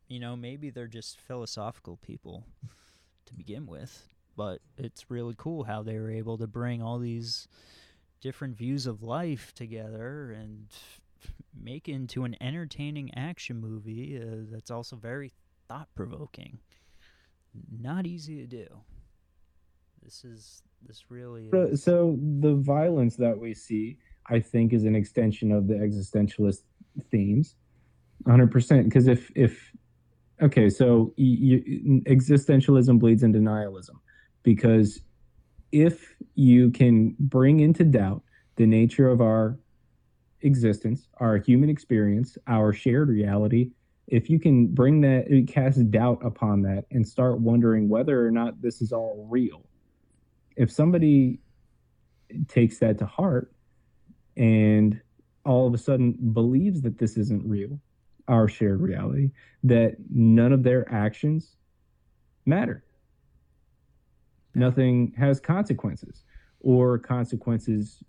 you 0.08 0.20
know, 0.20 0.36
maybe 0.36 0.68
they're 0.68 0.86
just 0.86 1.18
philosophical 1.18 1.96
people 1.96 2.44
to 3.24 3.32
begin 3.32 3.66
with. 3.66 4.08
But 4.36 4.60
it's 4.76 5.10
really 5.10 5.34
cool 5.36 5.64
how 5.64 5.82
they 5.82 5.98
were 5.98 6.10
able 6.10 6.36
to 6.38 6.46
bring 6.46 6.82
all 6.82 6.98
these 6.98 7.48
different 8.20 8.56
views 8.56 8.86
of 8.86 9.02
life 9.02 9.54
together 9.54 10.32
and 10.32 10.66
make 11.58 11.88
into 11.88 12.24
an 12.24 12.36
entertaining 12.42 13.14
action 13.14 13.58
movie 13.58 14.20
uh, 14.20 14.44
that's 14.50 14.70
also 14.70 14.96
very 14.96 15.32
thought 15.66 15.88
provoking. 15.94 16.58
Not 17.70 18.06
easy 18.06 18.36
to 18.36 18.46
do. 18.46 18.66
This 20.02 20.24
is 20.24 20.62
this 20.86 21.10
really 21.10 21.48
So- 21.50 21.62
is. 21.64 21.82
So 21.82 22.18
the 22.40 22.54
violence 22.54 23.16
that 23.16 23.38
we 23.38 23.54
see, 23.54 23.98
I 24.26 24.40
think, 24.40 24.72
is 24.72 24.84
an 24.84 24.94
extension 24.96 25.52
of 25.52 25.66
the 25.68 25.74
existentialist 25.74 26.62
themes, 27.10 27.56
100%. 28.24 28.84
Because 28.84 29.06
if 29.06 29.30
if 29.34 29.72
okay, 30.40 30.68
so 30.68 31.14
y 31.18 31.36
y 31.40 32.02
existentialism 32.06 32.98
bleeds 32.98 33.22
into 33.22 33.40
nihilism, 33.40 34.00
because 34.42 35.02
if 35.70 36.14
you 36.34 36.70
can 36.70 37.14
bring 37.18 37.60
into 37.60 37.84
doubt 37.84 38.22
the 38.56 38.66
nature 38.66 39.08
of 39.08 39.20
our 39.20 39.58
existence, 40.42 41.08
our 41.18 41.38
human 41.38 41.70
experience, 41.70 42.36
our 42.46 42.72
shared 42.72 43.08
reality, 43.08 43.70
if 44.06 44.28
you 44.28 44.38
can 44.38 44.66
bring 44.66 45.00
that, 45.02 45.46
cast 45.48 45.90
doubt 45.90 46.24
upon 46.24 46.62
that, 46.62 46.84
and 46.90 47.06
start 47.06 47.40
wondering 47.40 47.88
whether 47.88 48.26
or 48.26 48.30
not 48.30 48.60
this 48.60 48.82
is 48.82 48.92
all 48.92 49.26
real 49.30 49.64
if 50.56 50.70
somebody 50.70 51.40
takes 52.48 52.78
that 52.78 52.98
to 52.98 53.06
heart 53.06 53.52
and 54.36 55.00
all 55.44 55.66
of 55.66 55.74
a 55.74 55.78
sudden 55.78 56.12
believes 56.32 56.82
that 56.82 56.98
this 56.98 57.16
isn't 57.16 57.46
real, 57.48 57.78
our 58.28 58.48
shared 58.48 58.80
reality, 58.80 59.30
that 59.64 59.96
none 60.10 60.52
of 60.52 60.62
their 60.62 60.90
actions 60.92 61.56
matter. 62.46 62.84
Nothing 64.54 65.12
has 65.16 65.40
consequences 65.40 66.24
or 66.60 66.98
consequences 66.98 68.02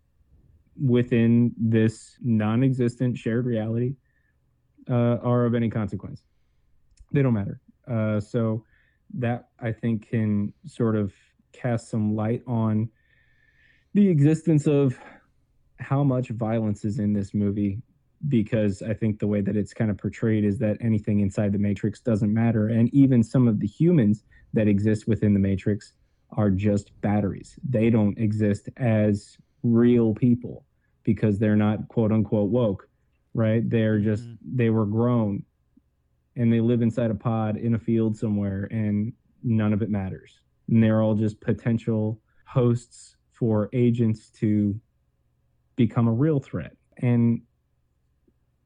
within 0.81 1.53
this 1.57 2.17
non-existent 2.21 3.17
shared 3.17 3.45
reality 3.45 3.95
uh, 4.89 5.17
are 5.23 5.45
of 5.45 5.55
any 5.55 5.69
consequence. 5.69 6.23
They 7.11 7.21
don't 7.21 7.33
matter. 7.33 7.59
Uh, 7.89 8.19
so 8.19 8.63
that 9.15 9.49
I 9.59 9.71
think 9.71 10.09
can 10.09 10.53
sort 10.65 10.95
of 10.95 11.13
cast 11.51 11.89
some 11.89 12.15
light 12.15 12.41
on 12.47 12.89
the 13.93 14.07
existence 14.09 14.65
of 14.65 14.97
how 15.79 16.03
much 16.03 16.29
violence 16.29 16.85
is 16.85 16.99
in 16.99 17.13
this 17.13 17.33
movie 17.33 17.81
because 18.29 18.81
I 18.81 18.93
think 18.93 19.19
the 19.19 19.27
way 19.27 19.41
that 19.41 19.55
it's 19.55 19.73
kind 19.73 19.91
of 19.91 19.97
portrayed 19.97 20.45
is 20.45 20.57
that 20.59 20.77
anything 20.81 21.19
inside 21.19 21.51
the 21.51 21.59
matrix 21.59 21.99
doesn't 21.99 22.33
matter 22.33 22.69
and 22.69 22.91
even 22.93 23.21
some 23.21 23.47
of 23.47 23.59
the 23.59 23.67
humans 23.67 24.23
that 24.53 24.67
exist 24.67 25.07
within 25.07 25.33
the 25.33 25.39
matrix 25.39 25.93
are 26.37 26.49
just 26.49 26.99
batteries. 27.01 27.55
They 27.67 27.89
don't 27.89 28.17
exist 28.17 28.69
as 28.77 29.37
real 29.61 30.13
people 30.13 30.65
because 31.03 31.37
they're 31.37 31.55
not 31.55 31.87
quote 31.89 32.11
unquote 32.11 32.49
woke, 32.49 32.87
right? 33.33 33.67
They're 33.69 33.99
just 33.99 34.23
Mhm. 34.27 34.37
they 34.55 34.69
were 34.69 34.85
grown 34.85 35.43
and 36.35 36.51
they 36.51 36.61
live 36.61 36.81
inside 36.81 37.11
a 37.11 37.15
pod 37.15 37.57
in 37.57 37.73
a 37.75 37.79
field 37.79 38.17
somewhere 38.17 38.67
and 38.71 39.13
none 39.43 39.73
of 39.73 39.81
it 39.81 39.89
matters. 39.89 40.41
And 40.67 40.81
they're 40.81 41.01
all 41.01 41.15
just 41.15 41.39
potential 41.41 42.21
hosts 42.45 43.17
for 43.31 43.69
agents 43.73 44.29
to 44.31 44.79
become 45.75 46.07
a 46.07 46.13
real 46.13 46.39
threat. 46.39 46.75
And 46.97 47.41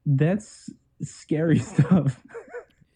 that's 0.06 0.70
scary 1.02 1.58
stuff. 1.74 2.22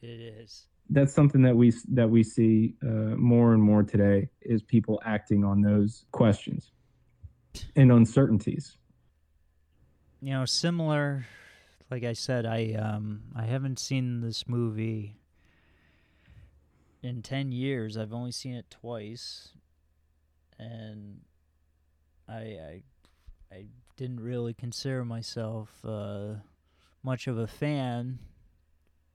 It 0.01 0.21
is. 0.21 0.67
that's 0.91 1.13
something 1.15 1.43
that 1.43 1.57
we 1.57 1.73
that 1.93 2.11
we 2.11 2.23
see 2.23 2.75
uh, 2.83 3.17
more 3.17 3.55
and 3.55 3.63
more 3.63 3.83
today 3.83 4.29
is 4.43 4.63
people 4.63 5.01
acting 5.05 5.45
on 5.45 5.63
those 5.63 6.05
questions 6.13 6.73
and 7.77 7.91
uncertainties. 7.93 8.77
You 10.21 10.31
know, 10.33 10.45
similar. 10.45 11.25
Like 11.93 12.05
I 12.05 12.15
said, 12.15 12.47
I 12.47 12.73
um 12.73 13.25
I 13.37 13.43
haven't 13.43 13.79
seen 13.79 14.23
this 14.23 14.49
movie 14.49 15.19
in 17.03 17.21
ten 17.21 17.53
years. 17.53 17.99
I've 17.99 18.15
only 18.15 18.33
seen 18.33 18.55
it 18.55 18.71
twice, 18.71 19.51
and 20.59 21.21
I 22.27 22.33
I 22.33 22.83
I 23.53 23.67
didn't 23.99 24.21
really 24.21 24.55
consider 24.55 25.05
myself 25.05 25.69
uh, 25.85 26.37
much 27.03 27.27
of 27.27 27.37
a 27.37 27.47
fan, 27.47 28.21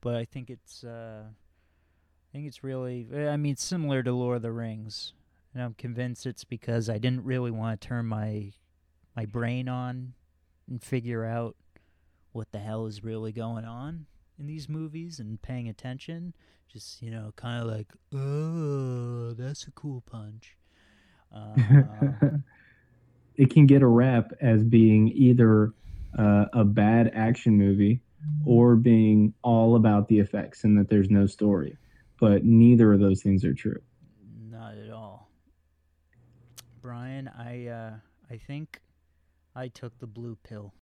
but 0.00 0.14
I 0.14 0.24
think 0.24 0.48
it's 0.48 0.84
uh, 0.84 1.24
I 1.26 2.26
think 2.30 2.46
it's 2.46 2.62
really 2.62 3.08
I 3.12 3.36
mean 3.36 3.56
similar 3.56 4.04
to 4.04 4.12
Lord 4.12 4.36
of 4.36 4.42
the 4.42 4.52
Rings, 4.52 5.14
and 5.52 5.64
I'm 5.64 5.74
convinced 5.74 6.26
it's 6.26 6.44
because 6.44 6.88
I 6.88 6.98
didn't 6.98 7.24
really 7.24 7.50
want 7.50 7.80
to 7.80 7.88
turn 7.88 8.06
my 8.06 8.52
my 9.16 9.26
brain 9.26 9.68
on 9.68 10.12
and 10.68 10.80
figure 10.80 11.24
out 11.24 11.56
what 12.32 12.50
the 12.52 12.58
hell 12.58 12.86
is 12.86 13.04
really 13.04 13.32
going 13.32 13.64
on 13.64 14.06
in 14.38 14.46
these 14.46 14.68
movies 14.68 15.18
and 15.18 15.40
paying 15.42 15.68
attention. 15.68 16.34
Just 16.72 17.02
you 17.02 17.10
know, 17.10 17.32
kind 17.36 17.62
of 17.62 17.68
like, 17.68 17.88
oh, 18.14 19.32
that's 19.32 19.66
a 19.66 19.70
cool 19.72 20.02
punch. 20.02 20.56
Uh, 21.34 22.28
it 23.36 23.50
can 23.50 23.66
get 23.66 23.82
a 23.82 23.86
rap 23.86 24.32
as 24.40 24.62
being 24.62 25.08
either 25.08 25.72
uh, 26.18 26.46
a 26.52 26.64
bad 26.64 27.10
action 27.14 27.56
movie 27.56 28.00
or 28.44 28.76
being 28.76 29.32
all 29.42 29.76
about 29.76 30.08
the 30.08 30.18
effects 30.18 30.64
and 30.64 30.78
that 30.78 30.88
there's 30.88 31.10
no 31.10 31.26
story. 31.26 31.76
But 32.20 32.44
neither 32.44 32.92
of 32.92 33.00
those 33.00 33.22
things 33.22 33.44
are 33.44 33.54
true. 33.54 33.80
Not 34.50 34.76
at 34.76 34.90
all. 34.90 35.30
Brian, 36.82 37.28
I 37.28 37.66
uh, 37.66 37.92
I 38.30 38.36
think 38.36 38.80
I 39.54 39.68
took 39.68 39.98
the 39.98 40.06
blue 40.06 40.36
pill 40.42 40.74